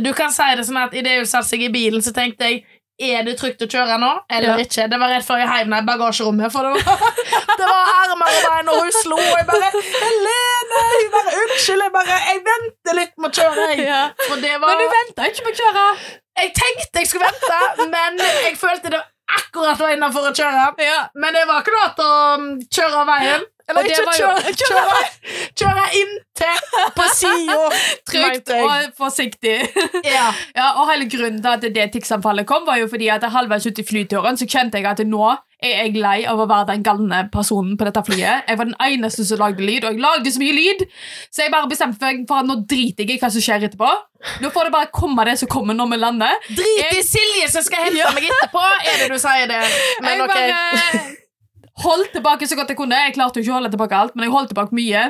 Du 0.00 0.12
kan 0.16 0.32
si 0.32 0.46
det 0.56 0.64
sånn 0.66 0.80
at 0.80 0.96
idet 0.96 1.18
hun 1.20 1.28
satte 1.28 1.50
seg 1.50 1.66
i 1.66 1.68
bilen, 1.70 2.02
så 2.02 2.14
tenkte 2.16 2.48
jeg 2.48 2.64
er 2.98 3.22
det 3.26 3.34
trygt 3.38 3.60
å 3.62 3.68
kjøre 3.68 3.98
nå, 4.00 4.10
eller 4.30 4.48
Ja. 4.56 4.64
ikke? 4.64 4.86
Det 4.90 4.98
var 5.00 5.08
rett 5.12 5.26
før 5.26 5.38
jeg 5.42 5.48
heiv 5.48 5.66
ned 5.68 5.84
bagasjerommet, 5.88 6.52
for 6.52 6.62
det 6.64 6.70
var, 6.76 7.10
det 7.60 7.66
var 7.68 7.90
armer 8.02 8.30
og 8.36 8.46
bein, 8.48 8.68
og 8.72 8.78
hun 8.82 8.92
slo, 9.02 9.16
og 9.16 9.36
jeg 9.40 9.46
bare 9.50 9.70
'Helene!' 9.72 10.84
Hun 10.96 11.10
bare 11.16 11.30
'Unnskyld, 11.36 11.82
jeg 11.86 11.92
bare 11.98 12.16
Jeg 12.30 12.38
venter 12.50 12.94
litt 13.00 13.14
med 13.18 13.28
å 13.30 13.34
kjøre', 13.40 13.66
jeg. 13.70 13.84
ja. 13.86 14.02
Var 14.30 14.36
Men 14.40 14.80
du 14.82 14.86
venta 14.96 15.28
ikke 15.30 15.44
med 15.44 15.52
å 15.52 15.60
kjøre. 15.62 15.84
Jeg 16.36 16.50
tenkte 16.62 17.00
jeg 17.00 17.06
skulle 17.08 17.28
vente, 17.30 17.60
men 17.96 18.18
jeg 18.46 18.56
følte 18.60 18.90
det 18.92 19.02
akkurat 19.26 19.80
var 19.80 19.92
innafor 19.96 20.30
å 20.30 20.32
kjøre. 20.36 20.70
Ja. 20.84 21.02
Men 21.14 21.36
det 21.36 21.44
var 21.48 21.62
ikke 21.62 21.76
lov 21.76 21.92
til 21.98 22.08
å 22.08 22.16
kjøre 22.78 23.02
av 23.02 23.10
veien. 23.10 23.46
Eller 23.66 23.88
ikke 23.88 24.12
kjøre, 24.14 24.52
kjøre, 24.60 24.98
kjøre 25.58 25.86
inntil 25.98 26.60
på 26.94 27.06
sida. 27.18 27.56
Trygt 28.10 28.52
og 28.60 28.92
forsiktig. 29.00 29.56
Ja. 30.16 30.28
Ja, 30.54 30.68
og 30.78 30.86
hele 30.92 31.08
grunnen 31.10 31.40
til 31.42 31.50
at 31.50 31.66
det 31.74 31.88
tiksanfallet 31.96 32.46
kom, 32.46 32.66
var 32.68 32.78
jo 32.78 32.86
fordi 32.90 33.08
at 33.10 33.26
halvveis 33.32 33.66
ut 33.66 33.80
i 33.82 33.86
flyturen 33.86 34.38
så 34.38 34.46
kjente 34.46 34.78
jeg 34.78 34.86
at 34.86 35.02
nå 35.08 35.32
er 35.64 35.86
jeg 35.86 35.94
lei 35.96 36.18
av 36.28 36.38
å 36.42 36.46
være 36.50 36.66
den 36.74 36.82
galne 36.84 37.22
personen 37.32 37.78
på 37.80 37.86
dette 37.88 38.02
flyet. 38.04 38.44
Jeg 38.50 38.58
var 38.60 38.68
den 38.68 38.76
eneste 38.86 39.24
som 39.24 39.40
lagde 39.40 39.64
lyd, 39.64 39.84
og 39.88 39.94
jeg 39.94 40.02
lagde 40.04 40.32
så 40.34 40.42
mye 40.42 40.52
lyd, 40.56 40.84
så 41.32 41.42
jeg 41.46 41.52
bare 41.54 41.70
bestemte 41.70 42.04
meg 42.04 42.24
for 42.28 42.42
at 42.42 42.48
nå 42.50 42.58
driter 42.68 43.04
jeg 43.06 43.16
i 43.16 43.20
hva 43.22 43.30
som 43.32 43.44
skjer 43.46 43.64
etterpå. 43.70 43.88
Nå 44.44 44.50
får 44.52 44.68
det 44.68 44.74
bare 44.76 44.90
komme 44.92 45.24
det 45.28 45.38
som 45.40 45.48
kommer 45.48 45.76
når 45.78 45.92
vi 45.94 46.00
lander. 46.02 46.40
Drit 46.50 46.96
i 46.98 47.02
Silje 47.06 47.48
som 47.52 47.64
skal 47.64 47.86
hente 47.88 48.02
Ja. 48.02 48.10
meg 48.12 48.28
etterpå, 48.28 48.64
er 48.84 48.98
det 49.04 49.08
du 49.14 49.18
sier 49.22 49.46
det. 49.48 49.62
Men 50.04 50.12
jeg 50.12 50.26
ok. 50.26 50.34
bare 50.34 51.14
holdt 51.84 52.12
tilbake 52.16 52.48
så 52.48 52.56
godt 52.58 52.72
jeg 52.72 52.78
kunne. 52.78 52.96
Jeg 53.06 53.14
klarte 53.16 53.40
jo 53.40 53.46
ikke 53.46 53.54
å 53.54 53.58
holde 53.60 53.72
tilbake 53.74 53.96
alt, 54.02 54.14
men 54.16 54.26
jeg 54.28 54.32
holdt 54.36 54.52
tilbake 54.52 54.76
mye. 54.76 55.06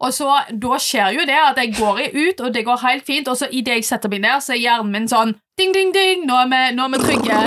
Og 0.00 0.12
så, 0.14 0.30
Da 0.50 0.78
skjer 0.80 1.14
jo 1.18 1.26
det 1.28 1.38
at 1.40 1.60
jeg 1.60 1.74
går 1.78 2.00
ut, 2.14 2.40
og 2.40 2.54
det 2.54 2.64
går 2.66 2.82
helt 2.86 3.06
fint. 3.06 3.28
Og 3.28 3.36
så 3.36 3.48
idet 3.50 3.80
jeg 3.80 3.84
setter 3.84 4.12
meg 4.12 4.24
ned, 4.24 4.42
så 4.44 4.54
er 4.54 4.62
hjernen 4.62 4.92
min 4.92 5.08
sånn 5.10 5.34
ding, 5.58 5.72
ding, 5.74 5.94
ding. 5.94 6.26
Nå 6.26 6.36
er 6.42 6.50
vi, 6.52 6.62
nå 6.76 6.88
er 6.88 6.94
vi 6.96 7.02
trygge. 7.04 7.40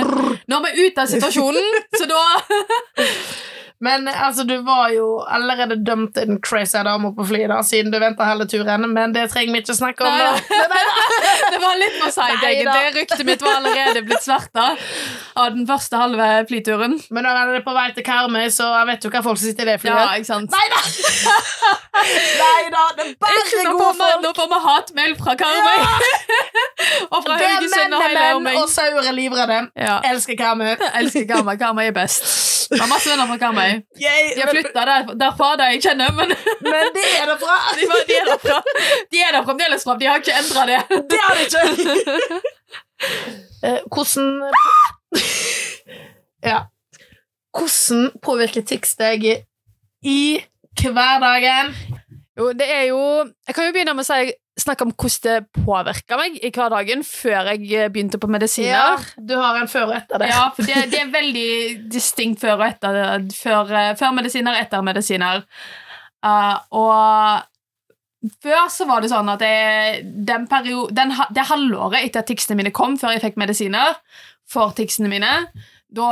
Nå 0.48 0.58
er 0.60 0.66
vi 0.66 0.86
ute 0.88 1.04
av 1.04 1.12
situasjonen. 1.12 1.78
Så 1.98 2.08
da 2.10 2.22
Men 3.80 4.08
altså, 4.10 4.42
du 4.42 4.56
var 4.66 4.88
jo 4.90 5.20
allerede 5.22 5.76
dømt 5.86 6.14
til 6.16 6.32
en 6.32 6.40
crazy 6.42 6.80
dame 6.82 7.12
på 7.14 7.24
flyet, 7.28 7.46
da, 7.52 7.60
siden 7.62 7.92
du 7.94 7.98
venta 8.02 8.26
hele 8.26 8.46
turen. 8.50 8.88
Men 8.90 9.12
det 9.14 9.28
trenger 9.30 9.54
vi 9.54 9.60
ikke 9.62 9.76
snakke 9.78 10.02
om 10.02 10.16
nå. 10.18 10.32
Det 11.48 11.60
var 11.62 11.78
litt 11.78 11.94
for 12.00 12.10
seint, 12.14 12.42
egentlig. 12.42 12.88
Ryktet 12.96 13.22
mitt 13.28 13.42
var 13.44 13.60
allerede 13.60 14.02
blitt 14.08 14.24
sverta 14.26 14.64
av 15.38 15.54
den 15.54 15.62
første 15.68 16.00
halve 16.00 16.26
flyturen. 16.50 16.98
Men 17.14 17.24
nå 17.28 17.34
er 17.38 17.52
det 17.54 17.62
på 17.66 17.74
vei 17.76 17.86
til 17.96 18.04
Karmøy, 18.06 18.48
så 18.54 18.66
jeg 18.80 18.90
vet 18.90 19.06
jo 19.06 19.12
hva 19.14 19.22
folk 19.28 19.38
som 19.38 19.46
sitter 19.52 19.62
i 19.62 19.70
det 19.70 19.76
Ja, 19.78 19.82
flyet. 19.84 20.18
ikke 20.18 20.30
sant? 20.32 20.50
Nei 20.58 20.66
da! 20.74 20.82
Nei 22.42 22.64
da, 22.74 22.82
det 22.98 23.06
er 23.06 23.14
bare 23.22 23.42
gode 23.78 23.94
folk. 23.98 24.22
nå 24.26 24.34
får 24.36 24.50
vi 24.52 24.58
hatmail 24.66 25.16
fra 25.22 25.34
Karmøy. 25.38 25.78
Og 27.10 27.22
fra 27.24 27.36
Haugesund 27.40 27.94
og 27.94 28.02
hele 28.08 28.24
omegn. 28.36 28.56
og 28.62 28.68
sauer 28.70 29.02
er 29.08 29.14
livredde. 29.16 29.58
Ja. 29.76 29.96
Elsker 30.12 30.36
Karmøy. 30.38 30.74
Elsker 31.00 31.24
Karmøy. 31.30 31.56
Karmøy 31.60 31.86
er 31.88 31.94
best. 31.96 32.24
Jeg 32.70 32.80
har 32.82 32.88
masse 32.90 33.10
venner 33.10 33.26
fra 33.30 33.36
Karmøy. 33.44 33.70
De 33.98 34.40
har 34.42 34.50
flytta 34.52 34.84
der, 34.90 35.12
derfra, 35.22 35.48
der 35.60 35.70
jeg 35.72 35.82
kjenner, 35.86 36.10
men 36.18 36.28
Men 36.60 36.90
de 36.96 37.04
er 37.20 37.26
derfra. 37.30 37.46
bra! 37.46 37.56
de, 37.78 37.86
var- 37.92 38.04
de 38.10 38.14
er 38.20 38.26
derfra. 38.32 38.58
De 39.12 39.22
er 39.28 39.32
der 39.38 39.44
fremdeles 39.48 39.84
fra. 39.88 39.96
De 40.00 40.06
har 40.10 40.16
ikke 40.22 40.34
endra 40.42 40.66
det. 40.72 40.80
Det 41.10 41.20
har 41.24 41.34
de 41.34 41.42
ikke! 41.48 42.40
Eh, 43.64 43.78
hvordan 43.94 44.42
Ja. 46.44 46.58
Hvordan 47.58 48.10
påvirker 48.22 48.62
tics 48.66 48.94
deg 48.98 49.24
i 50.02 50.40
hverdagen? 50.82 51.72
Jo, 52.38 52.52
det 52.52 52.68
er 52.74 52.82
jo 52.90 52.98
Jeg 53.46 53.54
kan 53.54 53.66
jo 53.66 53.72
begynne 53.74 53.94
med 53.98 54.04
å 54.04 54.08
si, 54.08 54.32
snakke 54.58 54.86
om 54.86 54.92
hvordan 54.94 55.24
det 55.24 55.64
påvirka 55.64 56.18
meg 56.20 56.38
i 56.42 56.50
hverdagen 56.54 57.04
før 57.06 57.52
jeg 57.52 57.68
eh, 57.72 57.90
begynte 57.92 58.20
på 58.20 58.30
medisiner. 58.30 58.72
Ja, 58.74 59.20
du 59.30 59.36
har 59.38 59.58
en 59.60 59.70
før 59.70 59.90
og 59.90 59.98
etter 59.98 60.22
det. 60.22 60.30
Ja, 60.32 60.48
for 60.54 60.68
det, 60.68 60.88
det 60.92 61.02
er 61.02 61.12
veldig 61.12 61.50
distinkt 61.92 62.42
før 62.42 62.56
og 62.58 62.66
etter 62.68 63.28
før, 63.34 63.70
eh, 63.74 63.92
før 63.98 64.16
medisiner, 64.18 64.58
etter 64.60 64.84
medisiner. 64.86 65.44
Uh, 66.18 66.56
og 66.74 68.32
før 68.42 68.64
så 68.74 68.88
var 68.88 69.02
det 69.04 69.12
sånn 69.12 69.30
at 69.30 69.42
jeg, 69.46 70.00
den 70.26 70.48
perio- 70.50 70.88
den, 70.90 71.14
det 71.34 71.46
halvåret 71.46 72.02
etter 72.02 72.24
at 72.24 72.30
ticsene 72.30 72.58
mine 72.58 72.74
kom, 72.74 72.98
før 72.98 73.14
jeg 73.14 73.22
fikk 73.22 73.38
medisiner 73.38 74.00
for 74.48 74.74
ticsene 74.74 75.10
mine, 75.12 75.30
da 75.94 76.10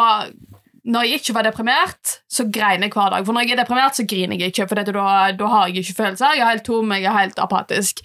når 0.87 1.07
jeg 1.07 1.21
ikke 1.21 1.35
var 1.35 1.47
deprimert, 1.49 2.13
så 2.31 2.47
grein 2.53 2.85
jeg 2.85 2.93
hver 2.95 3.11
dag. 3.11 3.25
For 3.27 3.35
når 3.35 3.47
jeg 3.47 3.57
er 3.57 3.63
deprimert, 3.63 3.97
så 3.99 4.05
griner 4.07 4.39
jeg 4.39 4.53
ikke, 4.53 4.69
for 4.71 4.79
da, 4.79 5.07
da 5.35 5.49
har 5.51 5.71
jeg 5.71 5.83
ikke 5.83 5.97
følelser. 6.03 6.37
Jeg 6.37 6.45
er 6.45 6.53
helt 6.53 6.67
tom, 6.69 6.93
jeg 6.95 7.09
er 7.11 7.19
helt 7.19 7.41
apatisk. 7.43 8.05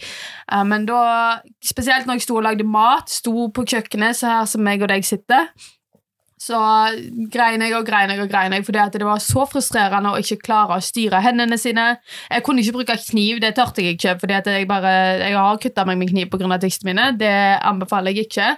Eh, 0.52 0.64
men 0.66 0.88
da, 0.90 1.04
spesielt 1.66 2.10
når 2.10 2.18
jeg 2.18 2.26
sto 2.26 2.40
og 2.40 2.48
lagde 2.48 2.66
mat, 2.66 3.14
sto 3.14 3.52
på 3.54 3.68
kjøkkenet, 3.70 4.18
så 4.18 4.34
her 4.34 4.50
som 4.50 4.68
jeg 4.68 4.82
og 4.82 4.90
deg 4.90 5.06
sitter, 5.06 5.52
så 6.42 6.58
grein 7.30 7.62
jeg 7.62 7.76
og 7.78 7.86
grein 7.86 8.10
jeg 8.10 8.24
og 8.24 8.30
grein 8.32 8.56
jeg, 8.56 8.66
fordi 8.66 8.86
det 8.98 9.06
var 9.06 9.22
så 9.22 9.44
frustrerende 9.46 10.16
å 10.16 10.22
ikke 10.24 10.40
klare 10.48 10.80
å 10.80 10.82
styre 10.82 11.20
hendene 11.22 11.60
sine. 11.62 12.00
Jeg 12.32 12.46
kunne 12.48 12.64
ikke 12.64 12.80
bruke 12.80 12.98
kniv, 13.12 13.44
det 13.44 13.54
tørte 13.60 13.86
jeg 13.86 14.00
ikke, 14.00 14.16
fordi 14.24 14.40
jeg, 14.40 14.66
jeg 15.22 15.38
har 15.38 15.62
kutta 15.62 15.86
meg 15.86 16.02
med 16.02 16.10
kniv 16.10 16.32
pga. 16.34 16.58
tekstene 16.58 16.96
mine. 16.96 17.12
Det 17.20 17.36
anbefaler 17.62 18.18
jeg 18.18 18.26
ikke. 18.26 18.56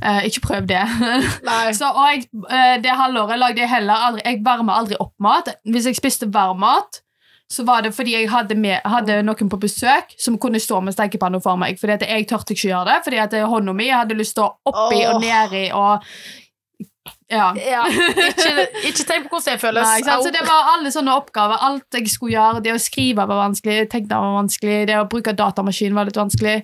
Eh, 0.00 0.24
ikke 0.28 0.40
prøv 0.46 0.66
det. 0.70 0.82
Så, 1.78 1.88
og 1.88 2.04
jeg, 2.10 2.26
eh, 2.50 2.76
det 2.82 2.98
halvåret 2.98 3.38
lagde 3.38 3.62
jeg 3.62 3.70
heller 3.70 4.08
aldri 4.08 4.22
Jeg 4.26 4.42
varma 4.44 4.76
aldri 4.80 4.98
opp 5.00 5.14
mat. 5.22 5.52
Hvis 5.68 5.88
jeg 5.90 5.98
spiste 5.98 6.28
varm 6.32 6.62
mat, 6.62 7.02
så 7.52 7.64
var 7.68 7.82
det 7.84 7.92
fordi 7.94 8.14
jeg 8.14 8.30
hadde, 8.32 8.54
med, 8.56 8.78
hadde 8.84 9.18
noen 9.26 9.50
på 9.52 9.58
besøk 9.60 10.14
som 10.20 10.38
kunne 10.40 10.60
stå 10.62 10.80
med 10.80 10.96
stekepanna 10.96 11.40
for 11.44 11.60
meg. 11.60 11.80
Fordi 11.80 11.98
at 11.98 12.06
jeg 12.08 12.28
tørte 12.30 12.56
ikke 12.56 12.70
gjøre 12.70 12.86
det, 12.88 13.00
fordi 13.04 13.18
at 13.20 13.34
hånda 13.54 13.74
mi 13.76 13.90
hadde 13.92 14.16
lyst 14.16 14.38
til 14.38 14.46
å 14.46 14.54
oppi 14.72 15.02
oh. 15.02 15.10
og 15.14 15.20
nedi 15.26 15.66
og 15.76 16.14
Ja. 17.32 17.48
Ja, 17.56 17.82
ikke, 17.88 18.66
ikke 18.88 19.04
tenk 19.08 19.24
på 19.26 19.38
hvordan 19.38 19.56
det 19.56 19.60
føles. 19.60 19.88
Nei? 20.06 20.16
Så 20.24 20.32
det 20.32 20.42
var 20.46 20.74
alle 20.74 20.92
sånne 20.92 21.14
oppgaver. 21.16 21.60
Alt 21.64 21.96
jeg 21.96 22.10
skulle 22.12 22.36
gjøre. 22.36 22.60
Det 22.64 22.74
å 22.74 22.80
skrive 22.80 23.24
var 23.26 23.40
vanskelig, 23.46 23.86
tegne 23.92 24.20
var 24.20 24.36
vanskelig, 24.36 24.82
det 24.90 24.98
å 25.00 25.06
bruke 25.10 25.34
datamaskin 25.36 25.96
var 25.96 26.08
litt 26.08 26.20
vanskelig. 26.20 26.58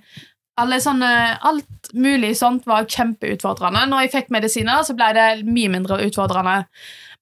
Alle 0.58 0.78
sånne, 0.82 1.10
alt 1.46 1.92
mulig 1.94 2.32
sånt 2.38 2.64
var 2.66 2.84
kjempeutfordrende. 2.90 3.84
Når 3.88 4.04
jeg 4.06 4.12
fikk 4.16 4.32
medisiner, 4.34 4.82
så 4.86 4.96
ble 4.98 5.12
det 5.16 5.26
mye 5.46 5.70
mindre 5.72 6.00
utfordrende. 6.06 6.64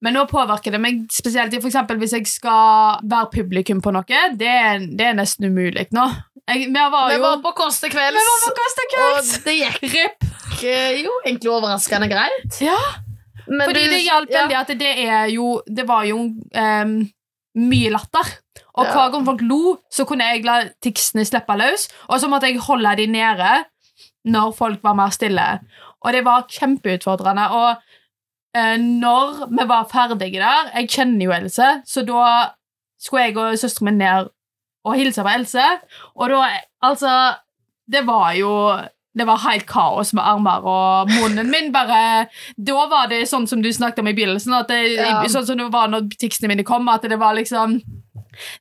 Men 0.05 0.13
nå 0.17 0.27
påvirker 0.29 0.75
det 0.75 0.81
meg 0.81 1.05
spesielt 1.13 1.55
for 1.63 1.97
hvis 2.01 2.13
jeg 2.17 2.27
skal 2.29 2.99
være 3.09 3.31
publikum 3.33 3.79
på 3.85 3.93
noe. 3.97 4.05
Det, 4.37 4.49
er- 4.49 4.87
det 4.97 5.07
er 5.11 5.15
nesten 5.17 5.49
umulig 5.51 5.87
nå. 5.97 6.05
Jeg, 6.47 6.69
vi 6.71 6.83
var 6.93 7.09
Vi 7.11 7.17
jo 7.17 7.23
var 7.25 7.41
på 7.43 7.51
Kåss 7.59 7.81
til 7.83 7.91
kvelds, 7.91 8.15
Vi 8.15 8.27
var 8.29 8.43
på 8.45 8.53
Kåss 8.61 8.75
til 8.79 8.89
kvelds. 8.93 9.31
og 9.39 9.45
det 9.49 9.55
gikk 9.57 9.87
Rip. 9.97 10.27
eh, 10.63 11.01
jo 11.03 11.15
egentlig 11.27 11.51
overraskende 11.51 12.09
greit. 12.13 12.61
Ja. 12.63 12.77
Men 13.49 13.67
Fordi 13.69 13.83
du- 13.85 13.91
det 13.91 14.03
hjalp 14.05 14.31
ja. 14.31 14.41
veldig 14.45 14.57
at 14.61 14.71
det 14.79 14.93
er 15.09 15.27
jo 15.31 15.63
Det 15.67 15.87
var 15.89 16.05
jo 16.05 16.17
um, 16.21 16.95
mye 17.57 17.91
latter. 17.91 18.31
Og 18.77 18.87
hver 18.93 19.11
gang 19.15 19.25
folk 19.25 19.41
lo, 19.41 19.77
så 19.93 20.05
kunne 20.05 20.25
jeg 20.25 20.45
la 20.45 20.59
ticsene 20.85 21.25
slippe 21.25 21.57
løs, 21.57 21.89
og 22.09 22.21
så 22.21 22.29
måtte 22.29 22.51
jeg 22.51 22.61
holde 22.61 22.97
de 22.97 23.07
nede 23.07 23.53
når 24.27 24.53
folk 24.59 24.83
var 24.85 24.95
mer 24.99 25.11
stille. 25.15 25.47
Og 26.05 26.13
det 26.13 26.25
var 26.27 26.45
kjempeutfordrende. 26.51 27.47
Og 27.57 27.71
eh, 28.57 28.77
når 28.77 29.47
vi 29.51 29.69
var 29.69 29.89
ferdige 29.93 30.41
der 30.43 30.71
Jeg 30.75 30.89
kjenner 30.91 31.25
jo 31.25 31.33
Else, 31.33 31.71
så 31.87 32.03
da 32.05 32.51
skulle 33.01 33.23
jeg 33.25 33.37
og 33.39 33.59
søsteren 33.59 33.85
min 33.91 33.99
ned 33.99 34.29
og 34.85 34.95
hilse 34.95 35.23
på 35.23 35.29
Else, 35.29 35.65
og 36.15 36.31
da 36.31 36.45
Altså, 36.85 37.35
det 37.93 38.07
var 38.07 38.33
jo 38.33 38.53
det 39.17 39.25
var 39.27 39.41
helt 39.49 39.65
kaos 39.67 40.13
med 40.15 40.23
armer 40.23 40.61
og 40.69 41.09
munnen 41.09 41.49
min 41.51 41.71
bare 41.73 42.27
Da 42.61 42.83
var 42.91 43.07
det 43.09 43.23
sånn 43.31 43.47
som 43.49 43.63
du 43.65 43.71
snakket 43.73 44.03
om 44.03 44.11
i 44.11 44.13
begynnelsen, 44.13 44.53
at 44.53 44.69
det, 44.69 44.97
Ja. 44.99 45.23
sånn 45.25 45.47
som 45.47 45.57
det 45.57 45.73
var 45.73 45.89
når 45.89 46.11
ticsene 46.21 46.49
mine 46.49 46.65
kom, 46.65 46.89
at 46.89 47.03
det 47.03 47.19
var 47.19 47.35
liksom 47.35 47.81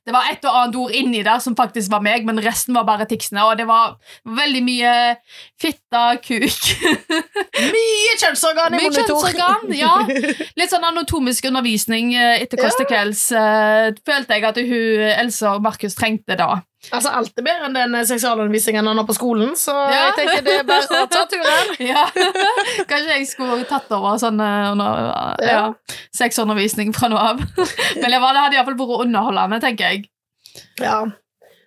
det 0.06 0.14
var 0.14 0.28
et 0.30 0.44
og 0.46 0.56
annet 0.60 0.78
ord 0.80 0.94
inni 0.96 1.22
der 1.26 1.40
som 1.42 1.56
faktisk 1.58 1.90
var 1.92 2.02
meg, 2.04 2.24
men 2.28 2.40
resten 2.44 2.76
var 2.76 2.86
bare 2.88 3.06
ticsene. 3.10 3.44
Og 3.46 3.56
det 3.58 3.66
var 3.68 3.96
veldig 4.26 4.62
mye 4.66 4.92
fitte, 5.60 6.02
kuk 6.26 6.70
Mye 7.76 8.16
kjønnsorgan 8.20 8.74
i 8.74 8.80
Mye 8.80 8.90
monitor. 8.90 9.22
kjønnsorgan, 9.22 9.74
ja. 9.76 9.94
Litt 10.58 10.72
sånn 10.72 10.86
anatomisk 10.86 11.48
undervisning 11.50 12.12
eh, 12.16 12.42
etter 12.44 12.60
Kåss 12.60 12.78
til 12.80 12.88
kvelds. 12.90 13.26
eh, 13.32 13.90
følte 14.06 14.36
jeg 14.38 14.48
at 14.50 14.60
hun, 14.60 15.06
Else 15.16 15.50
og 15.54 15.64
Markus 15.64 15.96
trengte 15.98 16.36
da. 16.38 16.50
Altså, 16.92 17.10
alt 17.10 17.32
er 17.40 17.42
bedre 17.46 17.66
enn 17.66 17.74
den 17.76 17.94
seksualundervisningen 18.06 18.86
han 18.86 18.98
har 19.00 19.06
på 19.08 19.14
skolen, 19.16 19.54
så 19.58 19.72
Ja. 19.74 20.06
jeg 20.06 20.14
tenker 20.20 20.44
det 20.46 20.56
er 20.60 20.66
bare 20.68 21.00
å 21.02 21.06
ta 21.10 21.24
turen. 21.30 21.72
Ja. 21.92 22.04
Kanskje 22.86 23.16
jeg 23.16 23.26
skulle 23.30 23.64
tatt 23.66 23.90
over 23.96 24.18
sånn 24.22 24.38
eh, 24.40 24.70
under, 24.72 25.00
ja. 25.42 25.48
Ja. 25.48 25.62
sexundervisning 26.14 26.92
fra 26.94 27.08
nå 27.10 27.16
av. 27.18 27.40
Men 28.00 28.10
det 28.12 28.20
hadde 28.20 28.58
iallfall 28.58 28.78
vært 28.78 29.06
underholdende, 29.08 29.60
tenker 29.64 29.90
jeg. 29.96 30.10
Ja. 30.80 31.00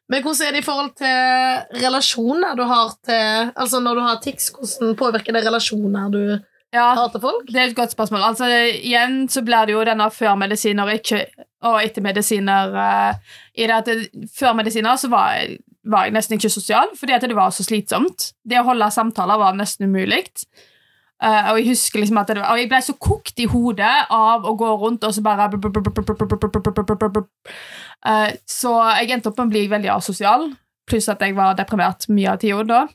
Men 0.10 0.24
hvordan 0.26 0.48
er 0.48 0.56
det 0.56 0.64
i 0.64 0.66
forhold 0.66 0.96
til 0.98 1.82
relasjoner 1.84 2.56
du 2.58 2.64
har 2.66 2.96
til 3.06 3.52
Altså 3.54 3.82
når 3.84 4.00
du 4.00 4.02
har 4.02 4.22
tics, 4.24 4.48
hvordan 4.56 4.96
påvirker 4.98 5.36
det 5.36 5.44
relasjoner 5.46 6.10
du 6.10 6.24
Ja, 6.74 6.92
hater 6.94 7.22
folk? 7.22 7.48
Det 7.50 7.58
er 7.58 7.72
et 7.72 7.76
godt 7.78 7.92
spørsmål. 7.96 8.22
Altså, 8.28 8.46
igjen 8.84 9.24
så 9.30 9.42
blir 9.46 9.66
det 9.66 9.74
jo 9.74 9.86
denne 9.88 10.10
før 10.14 10.36
medisiner 10.38 10.86
og 10.86 11.00
ikke, 11.00 11.24
og 11.66 11.80
etter 11.82 12.06
medisiner 12.06 12.76
uh, 12.76 13.38
i 13.58 13.66
det 13.66 13.78
at 13.80 13.90
det, 13.90 14.28
Før 14.38 14.54
medisiner 14.54 14.96
så 14.96 15.10
var 15.10 15.34
jeg, 15.34 15.58
var 15.90 16.06
jeg 16.06 16.14
nesten 16.14 16.38
ikke 16.38 16.50
sosial, 16.54 16.92
fordi 17.00 17.16
at 17.18 17.26
det 17.26 17.36
var 17.36 17.50
så 17.50 17.66
slitsomt. 17.66 18.34
Det 18.46 18.60
å 18.60 18.68
holde 18.68 18.92
samtaler 18.94 19.42
var 19.42 19.58
nesten 19.58 19.90
umulig. 19.90 20.28
Uh, 21.20 21.52
og 21.52 21.60
jeg 21.60 21.74
husker 21.74 22.00
liksom 22.00 22.22
at 22.22 22.30
det, 22.32 22.38
Og 22.46 22.60
jeg 22.62 22.70
ble 22.72 22.80
så 22.86 22.94
kokt 22.96 23.42
i 23.44 23.50
hodet 23.50 24.06
av 24.14 24.46
å 24.48 24.54
gå 24.56 24.70
rundt 24.80 25.04
og 25.04 25.12
så 25.12 25.22
bare 25.26 25.50
uh, 28.08 28.30
Så 28.48 28.72
jeg 29.02 29.12
endte 29.12 29.28
opp 29.28 29.42
med 29.42 29.50
å 29.50 29.52
bli 29.52 29.66
veldig 29.74 29.92
asosial, 29.98 30.48
pluss 30.88 31.10
at 31.12 31.20
jeg 31.26 31.36
var 31.36 31.58
deprimert 31.60 32.08
mye 32.14 32.38
av 32.38 32.40
tida 32.40 32.64
da. 32.64 32.86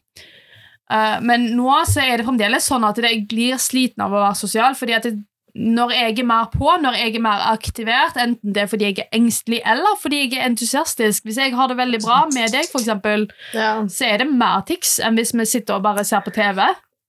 Eh, 0.94 1.20
men 1.26 1.50
nå 1.58 1.70
så 1.90 2.04
er 2.04 2.18
det 2.20 2.26
fremdeles 2.28 2.66
sånn 2.70 2.84
at 2.86 2.98
jeg 3.02 3.24
blir 3.30 3.60
sliten 3.62 4.04
av 4.04 4.12
å 4.14 4.22
være 4.28 4.42
sosial, 4.44 4.76
fordi 4.78 4.96
at 4.98 5.08
når 5.54 5.92
jeg 5.94 6.16
er 6.18 6.26
mer 6.26 6.48
på, 6.50 6.66
når 6.82 6.96
jeg 6.98 7.12
er 7.14 7.22
mer 7.22 7.42
aktivert, 7.52 8.16
enten 8.18 8.54
det 8.56 8.64
er 8.64 8.70
fordi 8.70 8.88
jeg 8.88 9.04
er 9.04 9.12
engstelig 9.14 9.60
eller 9.70 10.00
fordi 10.02 10.24
jeg 10.24 10.32
er 10.40 10.48
entusiastisk 10.48 11.28
Hvis 11.28 11.38
jeg 11.38 11.54
har 11.54 11.70
det 11.70 11.76
veldig 11.78 12.00
bra 12.02 12.24
med 12.34 12.50
deg, 12.50 12.66
eksempel, 12.66 13.28
Ja, 13.54 13.76
så 13.86 14.08
er 14.08 14.24
det 14.24 14.32
mer 14.32 14.64
tics 14.66 14.96
enn 14.98 15.14
hvis 15.14 15.30
vi 15.34 15.46
sitter 15.46 15.78
og 15.78 15.86
bare 15.86 16.02
ser 16.04 16.26
på 16.26 16.34
TV. 16.34 16.58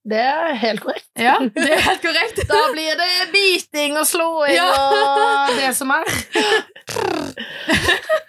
Det 0.06 0.20
er 0.22 0.54
helt 0.62 0.80
korrekt. 0.84 1.08
Ja, 1.18 1.34
det 1.42 1.66
er 1.66 1.80
helt 1.82 2.02
korrekt. 2.04 2.38
Da 2.46 2.60
blir 2.72 2.94
det 3.00 3.08
biting 3.32 3.96
og 3.98 4.06
slåing 4.06 4.54
Ja. 4.54 4.66
og 4.70 5.56
det 5.58 5.72
som 5.74 5.90
er. 5.90 6.06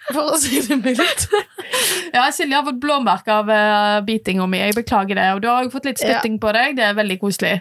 For 0.08 0.32
å 0.32 0.38
si 0.40 0.60
det 0.64 0.78
mildt. 0.82 1.28
Ja, 2.14 2.26
Silje 2.32 2.56
har 2.56 2.64
fått 2.66 2.80
blåmerke 2.82 3.30
av 3.42 3.50
uh, 3.52 4.00
bitinga 4.06 4.46
mi. 4.50 4.58
Jeg 4.62 4.74
beklager 4.78 5.18
det. 5.20 5.26
Og 5.36 5.42
du 5.44 5.48
har 5.52 5.66
jo 5.66 5.72
fått 5.74 5.86
litt 5.90 6.00
spytting 6.00 6.38
på 6.42 6.52
deg. 6.56 6.78
Det 6.78 6.86
er 6.88 6.96
veldig 6.98 7.18
koselig. 7.22 7.58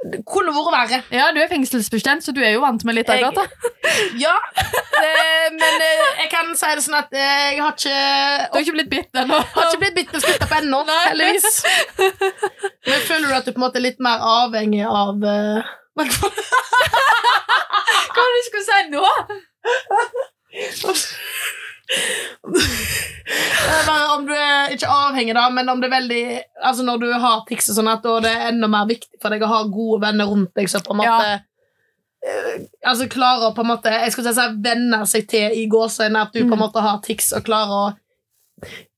Det 0.00 0.22
kunne 0.24 0.48
vært 0.56 0.72
verre. 0.72 0.98
Ja, 1.12 1.26
du 1.36 1.42
er 1.42 1.48
fengselsbestemt, 1.50 2.24
så 2.24 2.32
du 2.32 2.40
er 2.40 2.54
jo 2.54 2.62
vant 2.64 2.80
med 2.88 2.94
litt 2.96 3.10
av 3.12 3.20
gata. 3.20 3.44
Ja, 4.16 4.32
eh, 4.62 5.48
men 5.52 5.80
eh, 5.82 6.02
jeg 6.22 6.28
kan 6.30 6.54
si 6.56 6.66
det 6.78 6.82
sånn 6.84 6.94
at 7.00 7.10
eh, 7.12 7.50
jeg 7.56 7.60
har 7.60 7.72
ikke 7.74 7.90
Du 8.46 8.54
har 8.54 8.60
ikke 8.62 8.72
blitt 8.76 8.90
bitt 8.92 9.14
ennå. 9.18 9.34
har 9.56 9.64
ikke 9.66 9.80
blitt 9.82 9.96
bitt 9.98 10.14
og 10.14 10.22
skutt 10.24 10.44
på 10.46 10.54
ennå, 10.60 10.78
heldigvis. 10.88 11.64
Men 11.98 13.00
føler 13.08 13.26
du 13.26 13.34
at 13.34 13.44
du 13.44 13.50
på 13.52 13.58
en 13.58 13.64
måte 13.66 13.78
er 13.82 13.86
litt 13.90 14.00
mer 14.04 14.18
avhengig 14.24 14.84
av 14.86 15.18
eh, 15.26 15.60
Hva 16.00 16.04
var 18.14 18.26
det 18.30 18.38
du 18.38 18.42
skulle 18.46 18.68
si 18.70 18.80
nå? 18.94 19.02
Det 23.70 23.82
bare 23.86 24.08
om 24.16 24.24
du 24.26 24.32
er 24.34 24.74
ikke 24.74 24.90
avhengig, 24.90 25.34
da, 25.36 25.44
men 25.54 25.68
om 25.70 25.80
det 25.80 25.88
er 25.90 25.94
veldig 25.94 26.24
Altså 26.66 26.84
når 26.86 27.04
du 27.04 27.06
har 27.22 27.44
tics 27.48 27.70
og 27.70 27.78
sånn, 27.78 27.90
at 27.92 28.02
da 28.04 28.18
er 28.28 28.50
enda 28.50 28.68
mer 28.70 28.88
viktig 28.90 29.20
for 29.22 29.32
deg 29.32 29.44
å 29.46 29.50
ha 29.52 29.62
gode 29.70 30.02
venner 30.04 30.28
rundt 30.30 30.52
deg 30.58 30.70
som 30.70 30.84
på 30.84 30.96
en 30.96 31.02
måte 31.02 31.30
ja. 31.30 31.38
Altså 32.84 33.06
klarer 33.08 33.48
å 33.48 33.54
på 33.56 33.64
en 33.64 33.70
måte 33.70 33.92
Jeg 33.94 34.12
skulle 34.12 34.34
si 34.36 34.46
venne 34.60 34.98
seg 35.08 35.24
til 35.30 35.54
i 35.56 35.64
gåsøgne, 35.72 36.26
at 36.26 36.34
du 36.34 36.42
på 36.44 36.56
en 36.56 36.60
måte 36.66 36.82
har 36.84 37.00
tics 37.04 37.30
og 37.36 37.46
klarer 37.46 37.76
å 37.76 37.86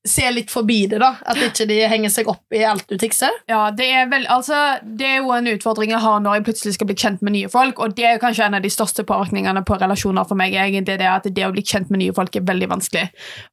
se 0.09 0.25
litt 0.35 0.51
forbi 0.51 0.81
det, 0.91 0.99
da. 0.99 1.13
At 1.31 1.39
ikke 1.39 1.67
de 1.71 1.77
henger 1.91 2.11
seg 2.11 2.29
opp 2.31 2.55
i 2.55 2.65
alt 2.67 2.89
du 2.91 2.97
tikser. 2.99 3.31
Ja, 3.51 3.69
det 3.75 3.87
er, 3.87 4.09
vel, 4.11 4.27
altså, 4.33 4.59
det 4.83 5.07
er 5.07 5.21
jo 5.21 5.31
en 5.37 5.51
utfordring 5.53 5.95
jeg 5.95 6.03
har 6.03 6.23
når 6.25 6.39
jeg 6.39 6.47
plutselig 6.49 6.75
skal 6.77 6.91
bli 6.91 6.97
kjent 6.99 7.23
med 7.23 7.37
nye 7.37 7.51
folk. 7.53 7.79
Og 7.83 7.95
det 7.99 8.09
er 8.09 8.23
kanskje 8.23 8.49
en 8.49 8.59
av 8.59 8.65
de 8.65 8.73
største 8.73 9.07
påvirkningene 9.09 9.63
på 9.69 9.79
relasjoner 9.79 10.27
for 10.29 10.39
meg. 10.39 10.57
egentlig 10.59 10.99
det 10.99 11.09
at 11.09 11.29
det 11.31 11.47
å 11.47 11.55
bli 11.55 11.65
kjent 11.67 11.93
med 11.93 12.03
nye 12.03 12.17
folk 12.17 12.37
er 12.37 12.47
veldig 12.51 12.71
vanskelig. 12.75 13.07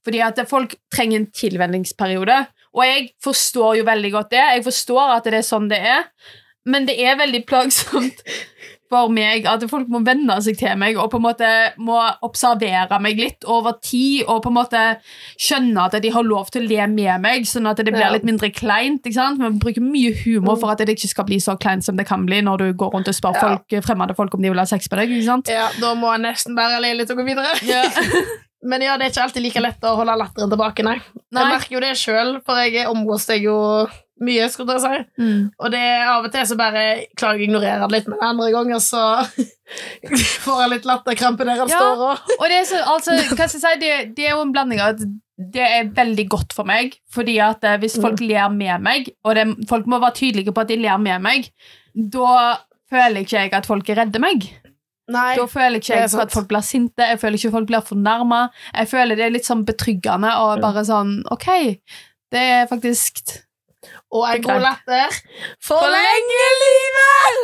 Fordi 0.06 0.24
at 0.26 0.42
folk 0.50 0.76
trenger 0.94 1.22
en 1.22 1.32
tilvenningsperiode. 1.44 2.42
Og 2.78 2.86
jeg 2.86 3.10
forstår 3.24 3.80
jo 3.80 3.88
veldig 3.88 4.14
godt 4.18 4.34
det. 4.34 4.46
Jeg 4.58 4.66
forstår 4.66 5.18
at 5.18 5.30
det 5.30 5.42
er 5.42 5.46
sånn 5.46 5.70
det 5.70 5.82
er. 5.86 6.08
Men 6.70 6.86
det 6.90 6.98
er 7.02 7.18
veldig 7.20 7.46
plagsomt 7.50 8.26
for 8.90 9.08
meg 9.14 9.46
at 9.46 9.62
folk 9.70 9.88
må 9.88 10.00
venne 10.06 10.36
seg 10.42 10.58
til 10.58 10.76
meg 10.82 10.98
og 10.98 11.12
på 11.12 11.20
en 11.20 11.26
måte 11.28 11.50
må 11.78 12.00
observere 12.26 12.98
meg 13.04 13.20
litt 13.22 13.46
over 13.46 13.76
tid 13.86 14.24
og 14.28 14.42
på 14.44 14.50
en 14.50 14.58
måte 14.58 14.82
skjønne 15.38 15.86
at 15.86 15.98
de 16.02 16.10
har 16.16 16.26
lov 16.26 16.50
til 16.54 16.64
å 16.66 16.70
le 16.72 16.88
med 16.96 17.22
meg, 17.22 17.46
sånn 17.46 17.70
at 17.70 17.78
det 17.78 17.94
blir 17.94 18.10
litt 18.16 18.26
mindre 18.26 18.50
kleint. 18.56 19.04
ikke 19.06 19.14
sant? 19.20 19.40
Vi 19.40 19.50
bruker 19.62 19.82
mye 19.86 20.14
humor 20.24 20.56
Mm. 20.56 20.60
for 20.62 20.72
at 20.72 20.78
det 20.82 20.90
ikke 20.98 21.08
skal 21.14 21.26
bli 21.26 21.38
så 21.38 21.58
kleint 21.60 21.84
som 21.84 21.96
det 21.96 22.08
kan 22.08 22.26
bli 22.26 22.42
når 22.42 22.58
du 22.58 22.74
går 22.74 22.92
rundt 22.94 23.08
og 23.08 23.14
spør 23.16 23.36
Ja. 23.36 23.42
folk, 23.48 23.84
fremmede 23.86 24.16
folk 24.16 24.34
om 24.34 24.42
de 24.42 24.50
vil 24.50 24.58
ha 24.60 24.66
sex 24.66 24.90
med 24.92 25.00
deg. 25.00 25.10
ikke 25.18 25.26
sant? 25.26 25.48
Ja, 25.48 25.70
Da 25.80 25.94
må 25.96 26.12
jeg 26.18 26.22
nesten 26.26 26.56
bare 26.56 26.82
le 26.82 26.94
litt 26.96 27.12
og 27.12 27.18
gå 27.18 27.26
videre. 27.26 27.54
Ja. 27.64 27.84
Men 28.64 28.82
ja, 28.82 28.98
det 28.98 29.06
er 29.06 29.10
ikke 29.14 29.24
alltid 29.24 29.44
like 29.44 29.62
lett 29.62 29.82
å 29.88 29.96
holde 29.96 30.18
latteren 30.20 30.50
tilbake, 30.52 30.84
nei. 30.84 30.98
Nei. 31.32 31.44
Jeg 31.46 31.54
merker 31.54 31.72
jo 31.78 31.80
det 31.80 31.94
sjøl, 31.96 32.42
for 32.44 32.56
jeg 32.60 32.88
omgås 32.90 33.26
deg 33.30 33.44
jo 33.44 33.88
mye, 34.26 34.50
skulle 34.52 34.76
jeg 34.78 34.84
si. 34.84 35.24
Mm. 35.24 35.44
Og 35.60 35.72
det 35.74 35.80
er 35.80 36.10
av 36.12 36.26
og 36.28 36.34
til 36.34 36.46
så 36.50 36.58
bare 36.60 36.84
klarer 37.18 37.40
jeg 37.40 37.46
å 37.46 37.50
ignorere 37.50 37.88
det 37.88 37.96
litt, 37.96 38.10
men 38.12 38.24
andre 38.26 38.50
ganger 38.56 38.84
så 38.84 39.04
får 40.46 40.62
jeg 40.64 40.72
litt 40.76 40.88
latterkrampe 40.90 41.48
der 41.48 41.62
jeg 41.64 41.70
Ja. 41.74 41.80
står 41.80 42.04
og 42.10 42.36
Og 42.40 42.46
det 42.50 42.60
er, 42.60 42.68
så, 42.70 42.84
altså, 42.86 43.18
si, 43.60 43.74
det, 43.82 43.92
det 44.18 44.28
er 44.28 44.36
jo 44.36 44.46
en 44.46 44.54
blanding 44.56 44.82
av 44.84 44.96
at 44.96 45.04
det 45.40 45.64
er 45.64 45.92
veldig 45.96 46.26
godt 46.30 46.54
for 46.54 46.68
meg, 46.68 46.98
fordi 47.16 47.38
at 47.40 47.64
eh, 47.64 47.78
hvis 47.80 47.96
folk 48.04 48.20
ler 48.20 48.50
med 48.52 48.82
meg, 48.84 49.08
og 49.24 49.38
det, 49.38 49.46
folk 49.70 49.86
må 49.88 50.00
være 50.04 50.18
tydelige 50.20 50.52
på 50.52 50.66
at 50.66 50.68
de 50.74 50.76
ler 50.82 50.98
med 51.00 51.24
meg, 51.24 51.48
da 51.96 52.58
føler 52.92 53.24
ikke 53.24 53.46
jeg 53.46 53.54
at 53.56 53.70
folk 53.70 53.88
er 53.90 54.02
redde 54.02 54.20
meg. 54.20 54.50
Nei. 55.10 55.38
Da 55.40 55.46
føler 55.50 55.80
ikke 55.80 55.96
jeg 55.96 56.12
at 56.12 56.34
folk 56.36 56.50
blir 56.52 56.62
sinte, 56.66 57.08
jeg 57.08 57.22
føler 57.22 57.40
ikke 57.40 57.54
folk 57.56 57.70
blir 57.72 57.86
fornærma. 57.88 58.42
Jeg 58.76 58.90
føler 58.92 59.18
det 59.18 59.26
er 59.26 59.34
litt 59.34 59.48
sånn 59.48 59.64
betryggende 59.66 60.36
og 60.44 60.60
bare 60.62 60.84
sånn 60.86 61.16
Ok, 61.34 61.48
det 62.36 62.44
er 62.60 62.68
faktisk 62.70 63.32
Og 64.10 64.24
en 64.26 64.42
god 64.42 64.62
latter 64.64 65.18
forlenger 65.62 66.54
livet! 66.64 67.44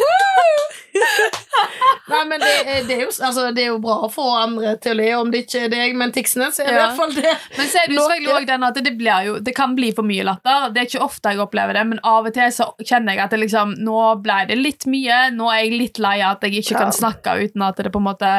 Nei, 2.10 2.22
men 2.30 2.40
det, 2.40 2.52
det, 2.88 2.96
er 2.96 3.02
jo, 3.04 3.10
altså, 3.26 3.50
det 3.56 3.66
er 3.66 3.70
jo 3.74 3.80
bra 3.84 3.96
å 4.06 4.10
få 4.12 4.26
andre 4.40 4.76
til 4.82 4.94
å 4.94 4.98
le 5.00 5.08
om 5.18 5.32
det 5.34 5.42
ikke 5.44 5.66
er 5.66 5.72
deg, 5.74 5.96
men 6.00 6.14
ticsene, 6.16 6.48
så 6.56 6.64
er 6.64 6.70
det 6.70 6.76
i 6.76 6.80
hvert 6.80 7.00
fall 7.00 7.16
det. 7.18 7.34
Men 7.58 7.70
så 7.72 7.82
er 7.82 7.90
det 7.90 7.98
jo 7.98 8.04
selvfølgelig 8.06 8.36
òg 8.36 8.48
den 8.50 8.68
at 8.70 8.80
det, 8.86 8.94
blir 9.00 9.28
jo, 9.28 9.34
det 9.46 9.54
kan 9.58 9.76
bli 9.78 9.90
for 9.98 10.08
mye 10.08 10.26
latter. 10.28 10.70
Det 10.76 10.82
er 10.84 10.90
ikke 10.90 11.04
ofte 11.06 11.34
jeg 11.34 11.42
opplever 11.44 11.78
det, 11.78 11.84
men 11.92 12.02
av 12.08 12.30
og 12.30 12.36
til 12.38 12.54
så 12.56 12.70
kjenner 12.82 13.18
jeg 13.18 13.26
at 13.26 13.36
det 13.36 13.42
liksom, 13.44 13.76
nå 13.86 13.98
ble 14.26 14.38
det 14.52 14.58
litt 14.62 14.88
mye. 14.92 15.20
Nå 15.36 15.50
er 15.52 15.66
jeg 15.66 15.76
litt 15.84 16.02
lei 16.04 16.16
av 16.22 16.38
at 16.38 16.48
jeg 16.48 16.62
ikke 16.64 16.78
Ja. 16.78 16.86
kan 16.86 16.96
snakke 16.96 17.36
uten 17.44 17.66
at 17.68 17.82
det 17.84 17.92
på 17.94 18.02
en 18.02 18.08
måte 18.10 18.32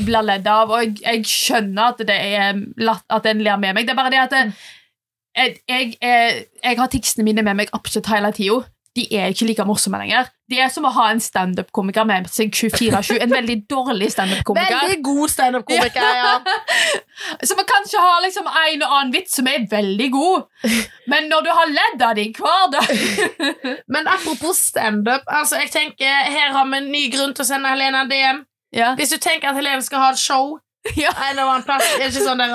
blir 0.00 0.24
ledd 0.26 0.48
av. 0.50 0.72
Og 0.74 0.80
jeg, 0.82 0.96
jeg 1.04 1.28
skjønner 1.30 1.92
at 1.92 2.06
det 2.08 2.16
er 2.40 2.64
latt, 2.82 3.04
at 3.12 3.28
en 3.30 3.44
ler 3.44 3.60
med 3.60 3.76
meg. 3.76 3.86
Det 3.86 3.94
er 3.94 4.00
bare 4.00 4.14
det 4.14 4.22
at 4.24 4.34
det, 4.34 4.44
jeg, 5.36 5.56
jeg, 5.68 5.96
er- 6.00 6.44
jeg 6.64 6.78
har 6.78 6.86
ticsene 6.92 7.24
mine 7.26 7.42
med 7.42 7.54
meg 7.62 7.68
absolutt 7.74 8.06
hele 8.12 8.32
tida. 8.36 8.62
De 8.94 9.02
er 9.18 9.32
ikke 9.32 9.46
like 9.48 9.64
morsomme 9.66 9.98
lenger. 9.98 10.28
Det 10.46 10.60
er 10.62 10.68
som 10.70 10.84
å 10.86 10.90
ha 10.94 11.08
en 11.10 11.18
standup-komiker 11.18 12.04
med 12.06 12.28
seg 12.30 12.52
24-7. 12.54 13.16
En 13.24 13.32
veldig 13.34 13.56
dårlig 13.66 14.12
standup-komiker. 14.14 14.76
Veldig 14.84 15.00
god 15.02 15.32
standup-komiker, 15.32 16.04
ja. 16.20 16.36
Som 17.42 17.58
kanskje 17.72 17.98
har 18.04 18.20
liksom 18.22 18.46
en 18.46 18.84
og 18.86 18.94
annen 19.00 19.10
vits 19.16 19.34
som 19.34 19.48
er 19.50 19.64
veldig 19.72 20.08
god, 20.14 20.44
men 21.10 21.26
når 21.32 21.42
du 21.42 21.50
har 21.58 21.72
ledd 21.74 22.04
av 22.06 22.14
dem 22.20 22.30
hver 22.38 22.70
dag 22.76 22.92
Men 23.96 24.06
apropos 24.14 24.60
standup, 24.70 25.26
altså, 25.26 25.58
jeg 25.64 25.72
tenker, 25.74 26.14
her 26.30 26.54
har 26.54 26.68
vi 26.70 26.78
en 26.78 26.90
ny 26.94 27.02
grunn 27.16 27.34
til 27.34 27.42
å 27.42 27.48
sende 27.50 27.72
Helene 27.74 28.04
en 28.06 28.12
DM. 28.14 28.42
ja. 28.78 28.92
Hvis 28.94 29.10
du 29.10 29.18
tenker 29.18 29.50
at 29.50 29.58
Helene 29.58 29.82
skal 29.82 30.04
ha 30.06 30.12
et 30.14 30.22
show 30.22 30.60
Ja. 30.94 31.10
en 31.16 31.32
eller 31.32 31.48
annen 31.50 31.66
plass, 31.66 31.82
er 31.96 32.04
det 32.04 32.12
ikke 32.14 32.28
sånn 32.28 32.38
der 32.38 32.54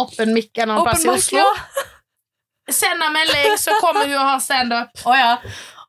åpen 0.00 0.32
mic 0.32 0.48
en 0.54 0.70
eller 0.70 0.78
annen 0.78 0.88
plass 0.94 1.04
i 1.04 1.12
Oslo? 1.12 1.44
ja. 1.44 1.90
Send 2.72 3.02
en 3.02 3.12
melding, 3.12 3.58
så 3.60 3.76
kommer 3.80 4.06
hun 4.06 4.16
og 4.16 4.28
har 4.28 4.38
standup. 4.40 5.04
Å 5.04 5.16
ja. 5.18 5.32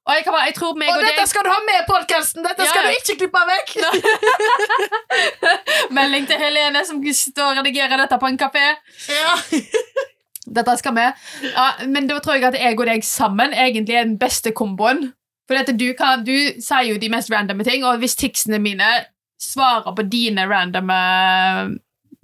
Og 0.06 0.14
jeg, 0.14 0.24
kan 0.26 0.36
bare, 0.36 0.46
jeg 0.52 0.56
tror 0.60 0.76
meg 0.78 0.90
Og 0.92 1.00
og 1.00 1.02
dette 1.02 1.18
deg 1.18 1.30
skal 1.32 1.46
du 1.48 1.50
ha 1.50 1.62
med 1.66 1.78
i 1.80 1.86
podkasten! 1.88 2.44
Dette 2.46 2.68
skal 2.70 2.86
du 2.86 2.98
ikke 3.00 3.16
klippe 3.24 3.42
vekk! 3.50 3.72
Melding 5.98 6.28
til 6.30 6.38
Helene 6.44 6.84
som 6.86 7.00
står 7.02 7.56
og 7.56 7.62
redigerer 7.64 7.98
dette 8.04 8.20
på 8.22 8.30
en 8.30 8.38
kafé. 8.38 8.68
Ja. 9.10 9.34
Dette 10.60 10.76
skal 10.78 10.94
vi. 10.94 11.08
Ja, 11.50 11.66
men 11.90 12.06
da 12.12 12.20
tror 12.22 12.38
jeg 12.38 12.46
at 12.52 12.60
jeg 12.60 12.78
og 12.78 12.86
deg 12.86 13.08
sammen 13.08 13.56
egentlig 13.56 13.98
er 13.98 14.06
den 14.06 14.20
beste 14.22 14.54
komboen. 14.54 15.08
For 15.50 15.58
dette, 15.58 15.74
du, 15.78 15.88
kan, 15.98 16.22
du 16.26 16.36
sier 16.62 16.86
jo 16.92 17.02
de 17.02 17.10
mest 17.10 17.34
randomme 17.34 17.66
ting, 17.66 17.82
og 17.86 17.98
hvis 18.02 18.18
ticsene 18.20 18.62
mine 18.62 18.92
svarer 19.42 19.90
på 19.98 20.06
dine 20.10 20.46
randomme 20.50 21.02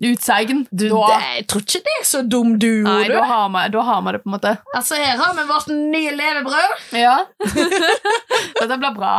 utsagn, 0.02 0.64
Du, 0.72 0.88
da 0.90 1.02
det, 1.12 1.20
jeg 1.38 1.48
tror 1.52 1.62
ikke 1.66 1.82
det 1.86 1.96
er 2.00 2.08
så 2.10 2.22
dum 2.26 2.56
du 2.62 2.70
Nei, 2.88 3.04
du. 3.08 3.14
da 3.14 3.24
har, 3.30 3.50
vi, 3.54 3.66
da 3.76 3.84
har 3.90 4.02
vi 4.08 4.16
det, 4.16 4.22
på 4.24 4.30
en 4.32 4.36
måte. 4.38 4.56
Altså, 4.76 4.98
her 4.98 5.20
har 5.22 5.36
vi 5.38 5.46
vårt 5.50 5.68
nye 5.74 6.16
levebrød. 6.18 6.74
Ja. 6.98 7.18
Dette 8.60 8.78
blir 8.82 8.96
bra. 8.98 9.14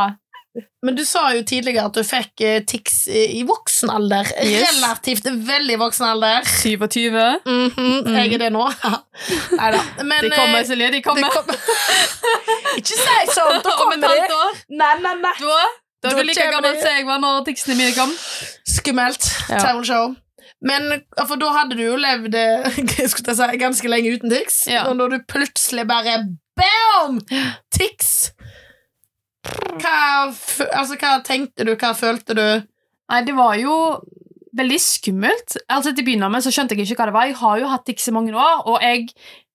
Men 0.85 0.93
du 0.97 1.01
sa 1.07 1.31
jo 1.33 1.41
tidligere 1.49 1.87
at 1.89 1.95
du 1.97 2.03
fikk 2.05 2.41
eh, 2.45 2.59
tics 2.69 3.07
i 3.09 3.39
voksen 3.47 3.89
alder. 3.89 4.27
Yes. 4.45 4.75
Relativt 4.75 5.25
veldig 5.47 5.77
voksen 5.81 6.05
alder. 6.11 6.43
27. 6.45 7.15
Mhm, 7.47 8.11
Jeg 8.13 8.35
er 8.35 8.43
det 8.43 8.51
nå. 8.53 8.67
Nei 9.59 9.71
da. 9.73 9.79
De 9.97 10.29
kommer, 10.29 10.59
eh, 10.59 10.67
Silje. 10.67 10.91
De 10.93 11.01
kommer. 11.05 11.25
De 11.25 11.33
kommer. 11.33 11.57
Ikke 12.77 12.99
si 12.99 13.15
sånn! 13.33 13.63
Da 13.65 13.73
kommer 13.79 13.97
de. 14.03 14.11
Nei, 14.77 14.91
nei, 15.01 15.15
nei. 15.23 15.33
Da, 15.41 15.63
da 16.03 16.11
er 16.11 16.19
du 16.19 16.27
like 16.27 16.45
gammel 16.51 16.77
som 16.83 16.99
jeg 16.99 17.07
var 17.07 17.23
når 17.23 17.41
ticsene 17.49 17.79
mine 17.79 17.95
kom. 17.97 18.13
Skummelt. 18.75 19.29
Ja. 19.47 19.57
Terrible 19.57 19.87
show. 19.89 20.13
Men 20.63 21.03
for 21.27 21.39
da 21.41 21.51
hadde 21.57 21.77
du 21.77 21.83
jo 21.83 21.97
levd 21.99 22.37
eh, 22.39 22.79
si, 23.11 23.49
ganske 23.59 23.91
lenge 23.91 24.15
uten 24.15 24.31
tics. 24.31 24.63
Ja. 24.71 24.87
Og 24.89 24.97
når 24.99 25.15
du 25.15 25.25
plutselig 25.29 25.85
bare 25.89 26.21
BAM! 26.57 27.19
Tics! 27.73 28.31
Hva, 29.43 30.31
altså, 30.71 30.95
hva 30.95 31.17
tenkte 31.25 31.67
du? 31.67 31.73
Hva 31.75 31.91
følte 31.97 32.37
du? 32.37 32.45
Nei, 33.11 33.23
det 33.27 33.35
var 33.35 33.57
jo 33.59 33.75
veldig 34.55 34.79
skummelt. 34.79 35.57
Altså 35.67 35.91
Til 35.91 36.05
å 36.05 36.07
begynne 36.07 36.29
med 36.31 36.45
så 36.45 36.53
skjønte 36.53 36.77
jeg 36.77 36.87
ikke 36.87 37.01
hva 37.01 37.09
det 37.09 37.15
var. 37.17 37.29
Jeg 37.29 37.39
har 37.41 37.59
jo 37.59 37.71
hatt 37.73 37.85
tics 37.89 38.07
i 38.07 38.15
mange 38.15 38.35
år, 38.37 38.63
og 38.69 38.79
jeg 38.85 39.09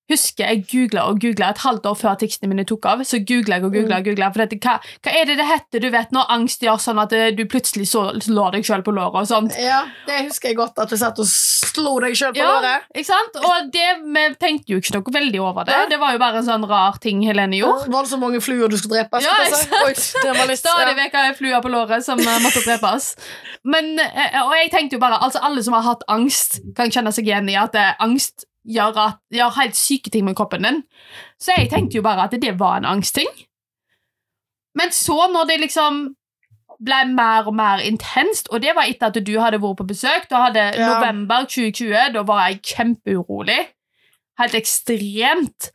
husker 0.09 0.45
jeg 0.47 0.65
googla 0.71 1.07
og 1.11 1.21
googla 1.23 1.51
et 1.53 1.63
halvt 1.65 1.87
år 1.91 1.97
før 1.99 2.19
tekstene 2.21 2.53
mine 2.53 2.65
tok 2.69 2.87
av. 2.89 3.03
Så 3.09 3.21
googla 3.27 3.59
jeg 3.59 3.67
og 3.69 3.75
googla. 3.75 4.01
Mm. 4.01 4.07
googla, 4.09 4.31
for 4.35 4.45
dette, 4.45 4.59
hva, 4.65 4.79
hva 5.05 5.15
er 5.15 5.29
det 5.29 5.39
det 5.41 5.47
heter 5.49 5.85
du 5.85 5.89
vet 5.95 6.15
når 6.15 6.31
angst 6.35 6.65
gjør 6.65 6.81
sånn 6.83 7.01
at 7.03 7.13
eh, 7.17 7.31
du 7.37 7.45
plutselig 7.51 7.89
så, 7.93 8.09
slår 8.25 8.57
deg 8.59 8.69
sjøl 8.69 8.85
på 8.87 8.95
låret 8.97 9.23
og 9.23 9.29
sånt? 9.31 9.57
Ja, 9.61 9.85
Det 10.09 10.25
husker 10.29 10.53
jeg 10.53 10.59
godt, 10.61 10.79
at 10.81 10.91
du 10.91 10.97
satt 11.01 11.19
og 11.21 11.29
slo 11.29 11.99
deg 12.05 12.17
sjøl 12.19 12.33
på 12.35 12.43
Ja. 12.43 12.55
låret. 12.57 12.89
Ikke 12.95 13.11
sant? 13.11 13.39
Og 13.43 13.71
det, 13.75 13.87
vi 14.05 14.25
tenkte 14.41 14.75
jo 14.75 14.81
ikke 14.83 14.97
noe 14.99 15.15
veldig 15.19 15.43
over 15.45 15.69
det. 15.69 15.77
Ja. 15.77 15.87
Det 15.93 16.01
var 16.01 16.17
jo 16.17 16.23
bare 16.25 16.43
en 16.43 16.49
sånn 16.49 16.67
rar 16.69 16.99
ting 17.03 17.23
Helene 17.27 17.61
gjorde. 17.61 17.91
Var 17.93 18.09
det 18.09 18.13
så 18.15 18.21
mange 18.21 18.41
fluer 18.45 18.73
du 18.73 18.79
skulle 18.81 19.03
drepe. 19.03 19.23
Ja, 19.25 19.37
jeg 19.45 19.55
si. 19.55 19.69
Oi, 19.85 19.95
det 19.95 20.49
litt, 20.49 20.63
Stadig 20.63 20.97
vekk 20.99 21.17
har 21.19 21.31
jeg 21.31 21.39
fluer 21.39 21.63
på 21.65 21.73
låret 21.73 22.05
som 22.07 22.21
eh, 22.21 22.41
måtte 22.45 22.65
drepes. 22.65 23.13
Men, 23.69 23.95
eh, 24.01 24.41
og 24.43 24.55
jeg 24.57 24.73
tenkte 24.75 24.97
jo 24.99 25.03
bare, 25.03 25.21
altså 25.23 25.43
Alle 25.45 25.63
som 25.65 25.77
har 25.77 25.85
hatt 25.87 26.05
angst, 26.09 26.61
kan 26.79 26.93
kjenne 26.95 27.13
seg 27.15 27.29
igjen 27.29 27.49
i 27.53 27.59
at 27.59 27.77
eh, 27.79 27.95
angst 28.03 28.48
gjør, 28.69 28.99
at, 29.07 29.19
gjør 29.33 29.57
helt 29.59 29.77
syke 29.79 30.11
ting 30.13 30.25
med 30.27 30.37
kroppen 30.39 30.67
din. 30.67 30.83
Så 31.41 31.57
jeg 31.57 31.71
tenkte 31.73 31.99
jo 31.99 32.05
bare 32.07 32.29
at 32.29 32.37
det 32.41 32.55
var 32.61 32.79
en 32.81 32.89
angstting. 32.97 33.31
Men 34.79 34.93
så, 34.95 35.17
når 35.33 35.49
det 35.51 35.61
liksom 35.65 36.03
ble 36.85 36.99
mer 37.11 37.49
og 37.51 37.57
mer 37.59 37.81
intenst, 37.83 38.51
og 38.55 38.63
det 38.63 38.77
var 38.77 38.87
etter 38.87 39.11
at 39.11 39.19
du 39.27 39.33
hadde 39.41 39.59
vært 39.59 39.81
på 39.81 39.87
besøk 39.89 40.29
Da 40.31 40.45
hadde 40.45 40.67
Ja. 40.79 40.93
november 40.93 41.49
2020, 41.49 42.13
da 42.15 42.23
var 42.23 42.45
jeg 42.49 42.63
kjempeurolig. 42.63 43.59
Helt 44.39 44.55
ekstremt. 44.55 45.73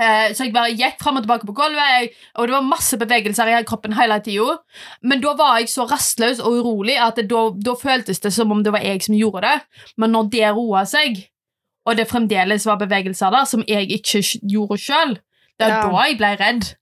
Eh, 0.00 0.32
så 0.32 0.46
jeg 0.46 0.54
bare 0.54 0.72
gikk 0.72 0.96
fram 1.02 1.18
og 1.18 1.22
tilbake 1.26 1.46
på 1.46 1.54
gulvet, 1.54 1.90
jeg, 2.00 2.08
og 2.34 2.48
det 2.48 2.54
var 2.54 2.62
masse 2.64 2.96
bevegelser 2.98 3.50
i 3.52 3.62
kroppen 3.68 3.92
hele 3.92 4.16
tida. 4.24 4.56
Men 5.02 5.20
da 5.20 5.34
var 5.34 5.58
jeg 5.60 5.68
så 5.68 5.84
rastløs 5.90 6.40
og 6.40 6.56
urolig 6.62 6.96
at 6.98 7.20
det, 7.20 7.28
da, 7.28 7.50
da 7.52 7.74
føltes 7.78 8.18
det 8.24 8.32
som 8.32 8.50
om 8.50 8.62
det 8.64 8.72
var 8.72 8.80
jeg 8.80 9.02
som 9.04 9.14
gjorde 9.14 9.42
det. 9.44 9.60
Men 9.98 10.16
når 10.16 10.30
det 10.32 10.48
roa 10.56 10.86
seg, 10.88 11.20
og 11.86 11.96
det 11.98 12.08
fremdeles 12.10 12.66
var 12.66 12.78
bevegelser 12.80 13.30
der 13.34 13.44
som 13.48 13.64
jeg 13.68 13.90
ikke 13.90 14.22
gjorde 14.42 14.78
sjøl, 14.78 15.18
det 15.58 15.66
er 15.66 15.74
Ja. 15.74 15.82
da 15.90 16.04
jeg 16.06 16.18
ble 16.18 16.36
redd. 16.40 16.74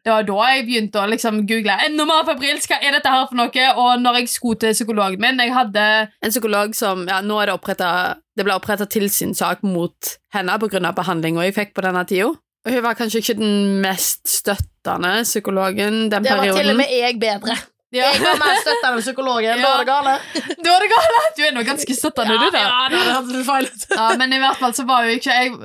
Det 0.00 0.12
var 0.12 0.22
da 0.24 0.36
jeg 0.54 0.64
begynte 0.64 0.96
å 0.96 1.08
liksom 1.10 1.42
google 1.46 1.74
enda 1.84 2.04
mer 2.08 2.24
febrilsk. 2.24 2.70
Hva 2.72 2.78
er 2.82 2.92
dette 2.96 3.10
her 3.12 3.26
for 3.28 3.36
noe? 3.36 3.64
Og 3.76 4.00
når 4.00 4.14
jeg 4.20 4.28
skulle 4.32 4.58
til 4.58 4.72
psykologen 4.72 5.20
min 5.20 5.38
Jeg 5.38 5.52
hadde 5.52 6.08
en 6.22 6.30
psykolog 6.30 6.74
som 6.74 7.06
ja, 7.06 7.20
nå 7.20 7.36
er 7.42 7.46
det 7.50 7.54
opprettet, 7.54 8.16
Det 8.36 8.44
ble 8.46 8.54
oppretta 8.56 8.86
tilsynssak 8.88 9.62
mot 9.62 10.16
henne 10.32 10.58
pga. 10.58 10.92
behandlinga 10.96 11.44
jeg 11.44 11.54
fikk 11.54 11.74
på 11.74 11.82
denne 11.82 12.06
tida. 12.08 12.30
Og 12.64 12.72
hun 12.72 12.82
var 12.82 12.94
kanskje 12.94 13.20
ikke 13.20 13.36
den 13.36 13.80
mest 13.82 14.26
støttende 14.28 15.22
psykologen 15.24 16.08
den 16.10 16.24
perioden. 16.24 16.44
Det 16.44 16.52
var 16.54 16.62
til 16.62 16.70
og 16.70 16.76
med 16.76 16.88
jeg 16.90 17.20
bedre. 17.20 17.56
Ja. 17.90 18.10
Jeg 18.14 18.20
var 18.22 18.36
mer 18.38 18.58
støttende 18.62 18.90
enn 18.96 19.02
psykologen. 19.02 19.56
Da 19.58 19.62
Ja. 19.66 19.70
er 19.74 19.78
det 19.82 19.86
gale. 19.88 20.12
Da 20.64 20.74
er 20.76 20.84
det 20.84 20.90
gale! 20.92 21.22
Du 21.36 21.40
er 21.42 21.54
nå 21.56 21.62
ganske 21.66 21.94
støttende, 21.96 22.36
du, 22.38 22.50
da. 22.54 22.60
Ja, 22.62 22.88
det 22.92 23.00
hadde 23.02 23.40
feil. 23.48 23.66
Ja, 23.96 24.04
men 24.20 24.32
i 24.36 24.38
hvert 24.38 24.60
fall 24.60 24.74
så 24.78 24.84
var 24.86 25.08
jo 25.08 25.16
ikke 25.18 25.34
jeg 25.34 25.56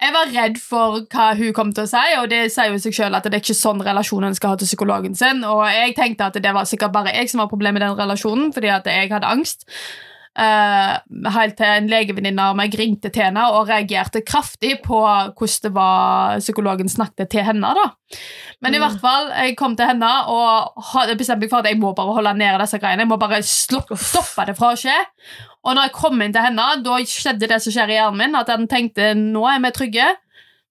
Jeg 0.00 0.14
var 0.14 0.32
redd 0.32 0.56
for 0.62 1.00
hva 1.12 1.26
hun 1.36 1.52
kom 1.52 1.74
til 1.76 1.84
å 1.84 1.90
si, 1.90 2.04
og 2.22 2.30
det 2.32 2.40
sier 2.54 2.72
jo 2.72 2.78
seg 2.80 2.94
selv 2.96 3.18
at 3.20 3.28
det 3.28 3.34
er 3.36 3.44
ikke 3.44 3.58
sånn 3.58 3.82
relasjon 3.84 4.24
en 4.30 4.34
skal 4.38 4.54
ha 4.54 4.56
til 4.62 4.70
psykologen 4.70 5.14
sin. 5.18 5.44
Og 5.44 5.60
jeg 5.68 5.94
tenkte 5.98 6.30
at 6.30 6.40
det 6.40 6.54
var 6.56 6.64
sikkert 6.70 6.92
bare 6.96 7.12
jeg 7.12 7.28
som 7.32 7.44
var 7.44 7.52
problemet 7.52 7.82
i 7.82 7.84
den 7.84 7.98
relasjonen, 8.00 8.52
fordi 8.56 8.72
at 8.72 8.88
jeg 8.88 9.12
hadde 9.12 9.26
angst. 9.36 9.68
Eh, 10.34 10.92
helt 11.30 11.54
til 11.56 11.66
en 11.70 11.86
legevenninne 11.86 12.42
av 12.42 12.56
meg 12.58 12.72
ringte 12.74 13.06
til 13.14 13.22
henne 13.22 13.44
og 13.54 13.68
reagerte 13.68 14.18
kraftig 14.26 14.80
på 14.82 14.98
hvordan 14.98 15.62
det 15.62 15.70
var 15.76 16.40
psykologen 16.42 16.88
snakket 16.90 17.30
til 17.30 17.44
henne. 17.46 17.70
da. 17.74 17.84
Men 18.60 18.74
i 18.74 18.78
Mm. 18.78 18.82
hvert 18.82 19.00
fall, 19.00 19.28
jeg 19.30 19.56
kom 19.56 19.76
til 19.76 19.86
henne 19.86 20.10
og 20.26 20.74
bestemte 21.16 21.40
meg 21.46 21.50
for 21.50 21.58
at 21.58 21.66
jeg 21.66 21.78
må 21.78 21.94
bare 21.94 22.14
holde 22.14 22.34
nede 22.34 22.58
disse 22.58 22.80
greiene. 22.80 23.00
Jeg 23.06 23.08
må 23.08 23.16
bare 23.16 23.42
stoppe 23.42 24.46
det 24.46 24.56
fra 24.58 24.72
å 24.72 24.76
skje. 24.76 24.96
Og 25.64 25.76
når 25.76 25.82
jeg 25.84 25.92
kom 25.92 26.20
inn 26.20 26.32
til 26.32 26.42
henne, 26.42 26.82
da 26.82 26.98
skjedde 26.98 27.48
det 27.48 27.62
som 27.62 27.72
skjer 27.72 27.90
i 27.90 27.98
hjernen 28.00 28.18
min, 28.18 28.34
at 28.34 28.46
den 28.48 28.66
tenkte 28.66 29.14
nå 29.14 29.46
er 29.46 29.60
vi 29.60 29.70
trygge. 29.70 30.16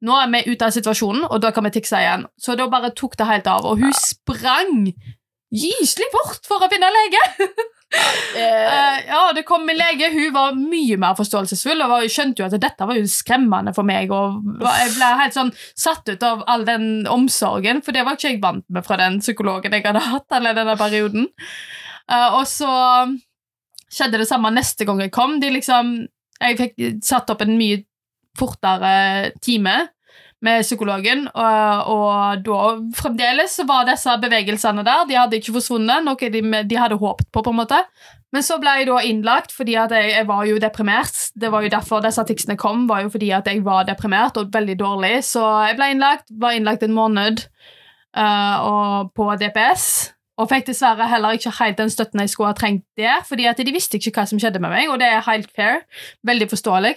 Nå 0.04 0.12
er 0.22 0.28
vi 0.44 0.52
ute 0.52 0.66
av 0.66 0.72
situasjonen, 0.72 1.24
og 1.32 1.40
da 1.40 1.52
kan 1.52 1.64
vi 1.64 1.70
tikse 1.70 1.96
igjen. 1.96 2.26
Så 2.38 2.58
da 2.58 2.68
bare 2.68 2.92
tok 2.92 3.16
det 3.16 3.28
helt 3.28 3.48
av. 3.48 3.64
Og 3.66 3.80
hun 3.80 3.94
sprang 3.94 4.92
gyselig 5.54 6.10
fort 6.12 6.44
for 6.46 6.60
å 6.60 6.70
finne 6.70 6.90
lege. 6.92 7.24
Eh, 7.94 9.00
ja, 9.08 9.32
det 9.36 9.44
kom 9.46 9.68
en 9.70 9.78
lege. 9.78 10.10
Hun 10.14 10.34
var 10.34 10.56
mye 10.58 10.98
mer 11.02 11.14
forståelsesfull 11.18 11.84
og 11.86 12.08
skjønte 12.10 12.42
jo 12.42 12.48
at 12.48 12.56
dette 12.62 12.88
var 12.90 12.98
jo 12.98 13.06
skremmende 13.10 13.74
for 13.76 13.86
meg. 13.88 14.12
Og 14.14 14.42
jeg 14.66 14.96
ble 14.96 15.12
helt 15.20 15.38
sånn 15.38 15.54
satt 15.78 16.10
ut 16.10 16.26
av 16.26 16.42
all 16.50 16.66
den 16.68 17.06
omsorgen, 17.12 17.84
for 17.86 17.96
det 17.96 18.06
var 18.08 18.18
ikke 18.18 18.32
jeg 18.32 18.42
vant 18.44 18.66
med 18.74 18.88
fra 18.88 18.98
den 19.02 19.20
psykologen 19.22 19.76
jeg 19.78 19.86
hadde 19.86 20.06
hatt 20.08 20.38
eller 20.40 20.58
denne 20.58 20.76
perioden. 20.80 21.30
Uh, 22.10 22.40
og 22.40 22.44
så 22.50 22.72
skjedde 23.94 24.24
det 24.24 24.30
samme 24.30 24.52
neste 24.54 24.88
gang 24.90 25.02
jeg 25.04 25.14
kom. 25.14 25.38
De 25.44 25.54
liksom, 25.54 25.96
jeg 26.42 26.60
fikk 26.60 26.88
satt 27.06 27.30
opp 27.34 27.46
en 27.46 27.58
mye 27.60 27.84
fortere 28.40 29.34
time 29.46 29.76
med 30.44 30.66
psykologen, 30.66 31.28
og, 31.34 31.92
og 31.94 32.42
da 32.44 32.58
fremdeles 32.98 33.56
var 33.68 33.88
disse 33.88 34.16
bevegelsene 34.20 34.84
der. 34.86 35.06
De 35.08 35.16
hadde 35.18 35.40
ikke 35.40 35.56
forsvunnet, 35.56 36.04
noe 36.04 36.32
de, 36.34 36.42
de 36.68 36.80
hadde 36.80 37.00
håpet 37.00 37.30
på, 37.32 37.44
på 37.46 37.54
en 37.54 37.62
måte. 37.62 37.80
Men 38.34 38.42
så 38.46 38.58
ble 38.62 38.72
jeg 38.80 38.88
da 38.90 38.98
innlagt 39.06 39.54
fordi 39.54 39.76
at 39.78 39.94
jeg, 39.94 40.10
jeg 40.16 40.28
var 40.28 40.48
jo 40.50 40.58
deprimert. 40.62 41.20
Det 41.38 41.52
var 41.54 41.64
jo 41.64 41.72
derfor 41.72 42.02
disse 42.04 42.26
ticsene 42.28 42.58
kom, 42.60 42.88
var 42.90 43.06
jo 43.06 43.14
fordi 43.14 43.30
at 43.36 43.48
jeg 43.50 43.62
var 43.66 43.86
deprimert 43.88 44.40
og 44.42 44.50
veldig 44.54 44.76
dårlig. 44.80 45.14
Så 45.28 45.44
jeg 45.68 45.78
ble 45.78 45.92
innlagt, 45.94 46.34
var 46.42 46.58
innlagt 46.58 46.84
en 46.84 46.98
måned 46.98 47.46
uh, 48.18 49.06
på 49.14 49.30
DPS. 49.38 49.86
Og 50.42 50.50
fikk 50.50 50.66
dessverre 50.72 51.06
heller 51.12 51.36
ikke 51.38 51.52
helt 51.60 51.78
den 51.78 51.92
støtten 51.94 52.24
jeg 52.24 52.32
skulle 52.32 52.50
ha 52.50 52.58
trengt 52.58 52.86
der, 52.98 53.20
fordi 53.28 53.46
at 53.50 53.60
de 53.62 53.74
visste 53.74 54.00
ikke 54.00 54.16
hva 54.16 54.26
som 54.30 54.40
skjedde 54.42 54.62
med 54.64 54.74
meg, 54.74 54.90
og 54.90 54.98
det 55.02 55.12
er 55.12 55.26
helt 55.28 55.52
fair. 55.54 55.84
Veldig 56.26 56.48
forståelig. 56.50 56.96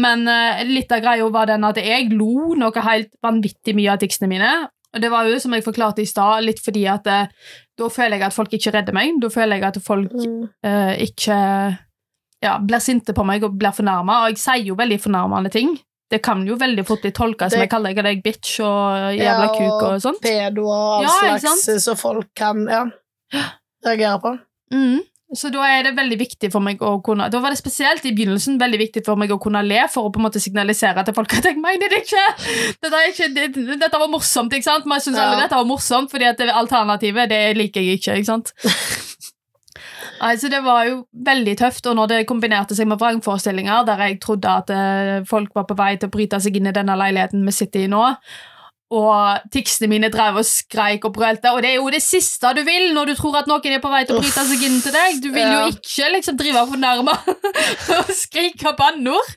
Men 0.00 0.24
uh, 0.30 0.62
litt 0.68 0.92
av 0.94 1.02
greia 1.04 1.28
var 1.32 1.50
den 1.50 1.66
at 1.68 1.80
jeg 1.82 2.08
lo 2.14 2.56
noe 2.56 2.86
helt 2.86 3.12
vanvittig 3.24 3.76
mye 3.76 3.92
av 3.92 4.00
ticsene 4.00 4.30
mine. 4.32 4.52
Og 4.94 5.02
det 5.02 5.10
var 5.12 5.28
jo, 5.28 5.36
som 5.42 5.52
jeg 5.52 5.66
forklarte 5.66 6.04
i 6.04 6.08
stad, 6.08 6.46
litt 6.46 6.62
fordi 6.64 6.86
at 6.88 7.08
uh, 7.10 7.28
da 7.76 7.90
føler 7.92 8.16
jeg 8.16 8.28
at 8.30 8.38
folk 8.38 8.56
ikke 8.56 8.72
redder 8.78 8.96
meg. 8.96 9.18
Da 9.20 9.32
føler 9.34 9.60
jeg 9.60 9.68
at 9.68 9.80
folk 9.84 10.14
uh, 10.16 10.94
ikke 11.04 11.38
ja, 12.44 12.58
blir 12.64 12.80
sinte 12.80 13.12
på 13.16 13.26
meg 13.28 13.44
og 13.44 13.58
blir 13.60 13.76
fornærma. 13.76 14.22
Og 14.24 14.32
jeg 14.32 14.40
sier 14.40 14.70
jo 14.70 14.80
veldig 14.80 15.02
fornærmende 15.04 15.52
ting. 15.52 15.76
Det 16.12 16.20
kan 16.22 16.42
jo 16.46 16.54
veldig 16.60 16.84
fort 16.86 17.00
bli 17.02 17.10
tolka 17.16 17.48
som 17.50 17.62
jeg 17.62 17.70
kaller 17.72 17.96
deg 18.04 18.20
bitch 18.22 18.58
og 18.62 19.14
jævla 19.16 19.46
Ja, 19.48 19.54
kuk 19.56 19.82
og 19.88 20.02
sånt. 20.04 20.20
Pedo 20.22 20.66
og 20.68 21.00
all 21.00 21.08
Ja, 21.08 21.38
slags 21.40 21.80
så 21.84 21.96
folk 21.98 22.28
kan 22.36 22.66
ja, 22.70 22.84
reagere 23.86 24.20
på. 24.20 24.34
Mm. 24.74 25.00
Så 25.34 25.48
da 25.50 25.64
er 25.66 25.82
det 25.88 25.94
veldig 25.96 26.16
viktig 26.20 26.50
for 26.52 26.62
meg 26.62 26.82
å 26.84 26.98
kunne 27.02 27.26
Da 27.32 27.40
var 27.42 27.50
det 27.50 27.58
spesielt 27.58 28.04
i 28.06 28.12
begynnelsen 28.14 28.58
veldig 28.60 28.78
viktig 28.78 29.02
for 29.06 29.18
meg 29.18 29.32
å 29.34 29.38
kunne 29.42 29.64
le 29.66 29.80
for 29.90 30.06
å 30.06 30.12
på 30.14 30.20
en 30.20 30.26
måte 30.28 30.38
signalisere 30.42 31.02
til 31.08 31.16
folk 31.16 31.32
at 31.34 31.48
jeg 31.48 31.58
mener 31.58 31.90
det 31.90 32.02
ikke! 32.04 32.22
Dette, 32.84 33.00
ikke, 33.10 33.28
det, 33.34 33.48
dette 33.80 33.98
var 33.98 34.12
morsomt, 34.12 34.52
ikke 34.54 34.68
sant? 34.68 34.86
Men 34.86 35.00
jeg 35.00 35.08
synes 35.08 35.18
Ja. 35.18 35.24
alle 35.32 35.40
dette 35.42 35.58
var 35.58 35.66
morsomt, 35.66 36.12
fordi 36.12 36.28
at 36.28 36.38
det 36.38 36.52
alternativet 36.54 37.32
det 37.32 37.42
liker 37.58 37.82
jeg 37.82 37.98
ikke, 37.98 38.18
ikke 38.20 38.30
sant? 38.30 38.52
Nei, 40.20 40.32
så 40.38 40.48
det 40.52 40.60
var 40.64 40.86
jo 40.88 40.96
veldig 41.26 41.54
tøft, 41.58 41.86
og 41.90 41.96
når 41.98 42.10
det 42.12 42.18
kombinerte 42.30 42.76
seg 42.78 42.88
med 42.88 43.00
vrangforestillinger, 43.00 43.84
der 43.88 44.02
jeg 44.06 44.20
trodde 44.22 44.50
at 44.62 44.70
eh, 44.72 45.20
folk 45.28 45.54
var 45.56 45.66
på 45.68 45.76
vei 45.78 45.94
til 45.98 46.08
å 46.10 46.14
bryte 46.14 46.40
seg 46.40 46.56
inn 46.60 46.70
i 46.70 46.74
denne 46.76 46.96
leiligheten 46.98 47.44
vi 47.46 47.54
sitter 47.54 47.84
i 47.84 47.90
nå, 47.90 48.02
og 48.94 49.46
ticsene 49.50 49.88
mine 49.90 50.10
drev 50.12 50.36
og 50.38 50.46
skreik 50.46 51.06
og 51.08 51.14
brølte, 51.16 51.50
og 51.50 51.62
det 51.64 51.72
er 51.72 51.78
jo 51.80 51.90
det 51.90 52.02
siste 52.04 52.52
du 52.54 52.60
vil 52.66 52.92
når 52.94 53.10
du 53.10 53.14
tror 53.18 53.40
at 53.40 53.48
noen 53.50 53.74
er 53.74 53.80
på 53.82 53.90
vei 53.90 54.04
til 54.06 54.18
å 54.18 54.22
bryte 54.22 54.44
seg 54.46 54.62
inn 54.68 54.76
til 54.84 54.94
deg. 54.94 55.16
Du 55.24 55.30
vil 55.34 55.48
jo 55.50 55.62
ikke 55.72 56.10
liksom 56.14 56.36
drive 56.38 56.62
og 56.62 56.74
fornærme 56.76 57.16
og 57.98 58.12
skrike 58.14 58.74
banneord. 58.78 59.32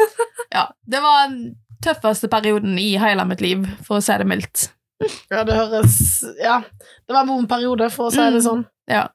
ja, 0.56 0.68
det 0.86 1.00
var 1.02 1.24
den 1.32 1.40
tøffeste 1.82 2.28
perioden 2.30 2.76
i 2.78 2.92
hele 3.00 3.24
mitt 3.26 3.40
liv, 3.42 3.64
for 3.86 3.98
å 3.98 4.04
si 4.04 4.14
det 4.20 4.28
mildt. 4.28 4.68
Ja, 5.32 5.42
det 5.48 5.56
høres 5.56 5.94
Ja, 6.38 6.58
det 7.08 7.14
var 7.16 7.24
en 7.24 7.32
vond 7.32 7.48
periode, 7.48 7.88
for 7.90 8.10
å 8.10 8.14
si 8.14 8.20
det 8.20 8.42
Mm. 8.42 8.44
sånn. 8.46 8.66
Ja. 8.90 9.06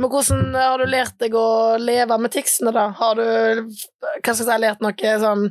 Men 0.00 0.10
hvordan 0.10 0.56
har 0.58 0.80
du 0.80 0.88
lært 0.90 1.18
deg 1.22 1.36
å 1.38 1.76
leve 1.78 2.16
med 2.18 2.32
ticsene, 2.34 2.72
da? 2.74 2.88
Har 2.98 3.14
du 3.18 3.22
hva 3.24 4.34
skal 4.34 4.40
jeg 4.42 4.48
si, 4.48 4.56
lært 4.64 4.82
noen 4.82 5.20
sånn 5.22 5.44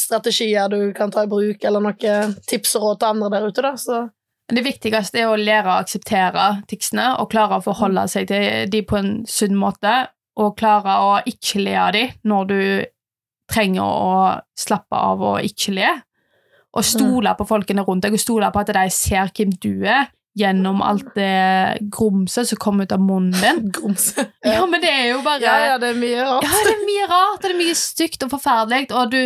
strategier 0.00 0.70
du 0.72 0.94
kan 0.96 1.12
ta 1.12 1.26
i 1.26 1.30
bruk, 1.30 1.64
eller 1.66 1.84
noen 1.84 2.32
tips 2.48 2.78
og 2.78 2.86
råd 2.86 3.02
til 3.02 3.10
andre 3.10 3.30
der 3.34 3.48
ute, 3.50 3.64
da? 3.66 3.74
Så 3.76 4.06
Det 4.50 4.64
viktigste 4.66 5.20
er 5.20 5.28
å 5.30 5.36
lære 5.38 5.68
å 5.68 5.82
akseptere 5.84 6.46
ticsene 6.70 7.10
og 7.20 7.28
klare 7.30 7.60
å 7.60 7.64
forholde 7.64 8.06
seg 8.10 8.30
til 8.30 8.70
de 8.72 8.80
på 8.82 8.96
en 8.98 9.12
sunn 9.28 9.58
måte, 9.58 10.08
og 10.40 10.56
klare 10.56 10.96
å 11.04 11.12
ikke 11.28 11.60
le 11.60 11.76
av 11.76 11.92
de 11.92 12.06
når 12.24 12.48
du 12.48 12.62
trenger 13.50 13.84
å 13.84 14.14
slappe 14.58 14.96
av 14.96 15.20
og 15.26 15.44
ikke 15.44 15.74
le. 15.76 15.90
Og 16.70 16.86
stole 16.86 17.34
på 17.36 17.44
folkene 17.48 17.82
rundt 17.84 18.06
deg, 18.06 18.14
og 18.14 18.22
stole 18.22 18.48
på 18.54 18.62
at 18.62 18.72
de 18.72 18.86
ser 18.94 19.32
hvem 19.36 19.52
du 19.60 19.84
er, 19.84 20.08
gjennom 20.38 20.82
alt 20.82 21.08
det 21.16 21.80
grumset 21.90 22.48
som 22.48 22.60
kommer 22.60 22.86
ut 22.86 22.92
av 22.92 23.02
munnen 23.02 23.34
din. 23.40 23.70
grumse. 23.76 24.28
Ja, 24.46 24.62
men 24.66 24.82
det 24.82 24.92
er 24.92 25.08
jo 25.12 25.24
bare 25.26 25.42
Ja, 25.42 25.56
ja, 25.72 25.80
det 25.82 25.94
er 25.94 25.98
mye 25.98 26.26
rart. 26.26 26.46
Ja, 26.46 26.62
det 26.68 26.76
er 26.76 26.86
mye 26.86 27.08
rart, 27.10 27.40
og 27.40 27.48
det 27.48 27.54
er 27.54 27.60
mye 27.62 27.78
stygt 27.78 28.26
og 28.26 28.32
forferdelig, 28.36 28.86
og 28.90 29.16
du 29.16 29.20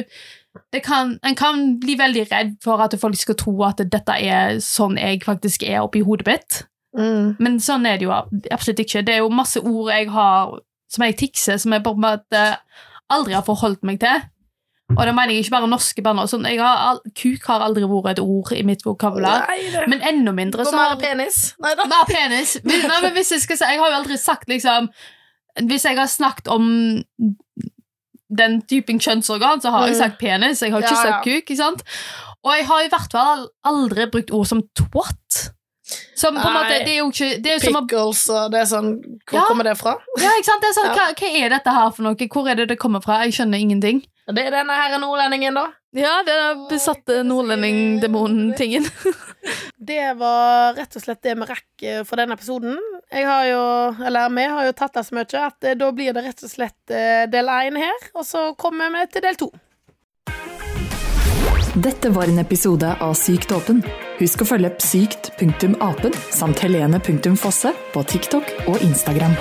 det 0.70 0.84
kan, 0.86 1.16
En 1.26 1.34
kan 1.34 1.64
bli 1.82 1.96
veldig 1.98 2.28
redd 2.30 2.52
for 2.62 2.78
at 2.78 2.94
folk 3.00 3.18
skal 3.18 3.34
tro 3.34 3.56
at 3.66 3.80
dette 3.90 4.14
er 4.22 4.60
sånn 4.62 4.94
jeg 5.00 5.24
faktisk 5.26 5.64
er 5.66 5.80
oppi 5.82 6.04
hodet 6.06 6.28
mitt. 6.28 6.60
Mm. 6.94 7.34
Men 7.42 7.58
sånn 7.58 7.86
er 7.90 7.98
det 7.98 8.06
jo 8.06 8.12
absolutt 8.14 8.84
ikke. 8.84 9.02
Det 9.02 9.16
er 9.16 9.24
jo 9.24 9.32
masse 9.34 9.58
ord 9.58 9.90
jeg 9.90 10.12
har 10.14 10.54
som 10.94 11.04
jeg 11.08 11.16
tikser, 11.18 11.58
som 11.58 11.74
jeg 11.74 11.82
på 11.82 11.94
en 11.96 12.04
måte 12.04 12.44
aldri 13.10 13.34
har 13.34 13.42
forholdt 13.46 13.82
meg 13.86 13.98
til. 14.04 14.22
Og 14.90 15.00
det 15.06 15.14
mener 15.16 15.32
jeg 15.32 15.44
ikke 15.46 15.50
bare 15.56 15.68
norske 15.72 16.02
banner. 16.04 16.26
Sånn, 16.28 16.44
jeg 16.44 16.58
har, 16.60 16.98
kuk 17.16 17.46
har 17.48 17.62
aldri 17.64 17.86
vært 17.88 18.18
et 18.18 18.20
ord 18.20 18.52
i 18.52 18.62
mitt 18.62 18.82
vokabular. 18.84 19.46
Men 19.88 20.02
enda 20.04 20.32
mindre 20.36 20.66
så 20.68 20.74
mer 20.76 20.96
penis? 21.00 21.54
Nei 21.64 21.72
da. 21.74 21.86
Mer 21.88 22.04
penis. 22.06 22.58
Hvis- 22.62 22.84
Nei, 22.86 23.00
men 23.02 23.12
hvis 23.16 23.30
jeg 23.32 23.40
skal 23.40 23.56
si 23.56 23.64
Jeg 23.64 23.80
har 23.80 23.88
jo 23.90 23.96
aldri 24.02 24.18
sagt 24.20 24.46
liksom 24.48 24.90
Hvis 25.62 25.84
jeg 25.84 25.96
har 25.96 26.06
snakket 26.06 26.48
om 26.52 27.02
den 28.34 28.60
typen 28.66 28.98
kjønnsorgan, 28.98 29.60
så 29.62 29.70
har 29.70 29.86
jeg 29.86 29.94
Mm. 29.96 29.98
sagt 30.02 30.18
penis. 30.18 30.60
Jeg 30.62 30.70
har 30.72 30.80
ikke 30.82 30.90
Ja, 30.96 31.02
sagt 31.02 31.24
kuk. 31.24 31.44
ikke 31.44 31.56
sant? 31.56 31.82
Og 32.44 32.52
jeg 32.56 32.66
har 32.66 32.80
i 32.84 32.88
hvert 32.88 33.10
fall 33.12 33.48
aldri 33.64 34.06
brukt 34.10 34.30
ord 34.32 34.46
som 34.46 34.62
twat. 34.76 35.50
Som 36.16 36.34
på 36.34 36.46
en 36.46 36.54
måte, 36.54 36.78
Det 36.84 36.88
er 36.88 36.98
jo 36.98 37.10
ikke 37.10 37.42
det 37.42 37.46
er 37.46 37.58
jo 37.58 37.72
som 37.72 37.86
Pickles 37.86 38.28
og 38.30 38.50
det 38.52 38.60
er 38.60 38.64
sånn 38.64 38.90
Hvor 39.28 39.38
Ja. 39.40 39.44
kommer 39.48 39.64
det 39.64 39.76
fra? 39.78 39.96
ja, 40.18 40.30
ikke 40.30 40.44
sant? 40.44 40.60
Det 40.62 40.68
er 40.70 40.80
sånn, 40.80 40.86
Ja. 40.86 40.94
hva, 40.94 41.14
hva 41.14 41.44
er 41.44 41.48
dette 41.50 41.70
her 41.72 41.90
for 41.90 42.02
noe? 42.02 42.14
Hvor 42.14 42.48
er 42.50 42.54
det 42.54 42.68
det 42.68 42.78
kommer 42.78 43.02
fra? 43.02 43.22
Jeg 43.24 43.32
skjønner 43.34 43.60
ingenting. 43.60 44.02
Det 44.24 44.40
er 44.40 44.54
denne 44.54 44.72
her 44.72 44.94
nordlendingen, 45.02 45.56
da. 45.56 45.66
Ja, 45.92 46.14
det 46.24 46.32
er 46.32 46.54
den 46.54 46.62
besatte 46.70 47.20
nordlendingdemonen-tingen. 47.28 48.88
Det 49.84 50.14
var 50.16 50.72
rett 50.78 50.96
og 50.96 51.02
slett 51.04 51.20
det 51.26 51.34
vi 51.36 51.44
rakk 51.44 51.82
eh, 51.84 51.98
for 52.08 52.16
denne 52.16 52.32
episoden. 52.38 52.78
Jeg 53.12 53.26
har 53.28 53.42
jo, 53.50 53.64
eller 54.08 54.30
vi 54.32 54.46
har 54.48 54.64
jo 54.64 54.72
tatt 54.78 54.94
det 54.96 55.02
så 55.04 55.18
mye 55.18 55.42
at 55.44 55.66
eh, 55.68 55.76
da 55.76 55.90
blir 55.92 56.16
det 56.16 56.22
rett 56.24 56.40
og 56.40 56.48
slett 56.48 56.94
eh, 56.94 57.26
del 57.28 57.50
én 57.52 57.76
her, 57.76 58.06
og 58.16 58.24
så 58.24 58.46
kommer 58.56 58.88
vi 58.94 59.04
til 59.12 59.26
del 59.26 59.36
to. 59.42 59.50
Dette 61.74 62.08
var 62.14 62.30
en 62.32 62.40
episode 62.40 62.94
av 63.04 63.12
Sykt 63.18 63.52
åpen. 63.52 63.82
Husk 64.22 64.46
å 64.46 64.48
følge 64.54 64.72
psykt.apen 64.78 66.16
samt 66.32 66.64
helene.fosse 66.64 67.74
på 67.92 68.06
TikTok 68.14 68.56
og 68.70 68.80
Instagram. 68.88 69.36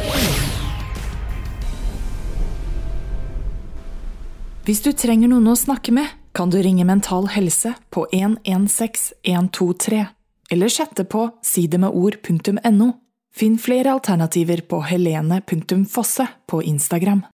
Hvis 4.64 4.80
du 4.80 4.94
trenger 4.96 5.28
noen 5.28 5.50
å 5.52 5.58
snakke 5.60 5.92
med, 5.92 6.08
kan 6.32 6.48
du 6.48 6.56
ringe 6.64 6.86
Mental 6.88 7.26
Helse 7.34 7.74
på 7.92 8.06
116 8.16 9.18
123, 9.28 10.06
eller 10.56 10.72
chatte 10.72 11.04
på 11.04 11.26
sidemedord.no. 11.44 12.88
Finn 13.36 13.58
flere 13.60 13.92
alternativer 13.92 14.64
på 14.64 14.80
helene.fosse 14.88 16.30
på 16.48 16.62
Instagram. 16.64 17.26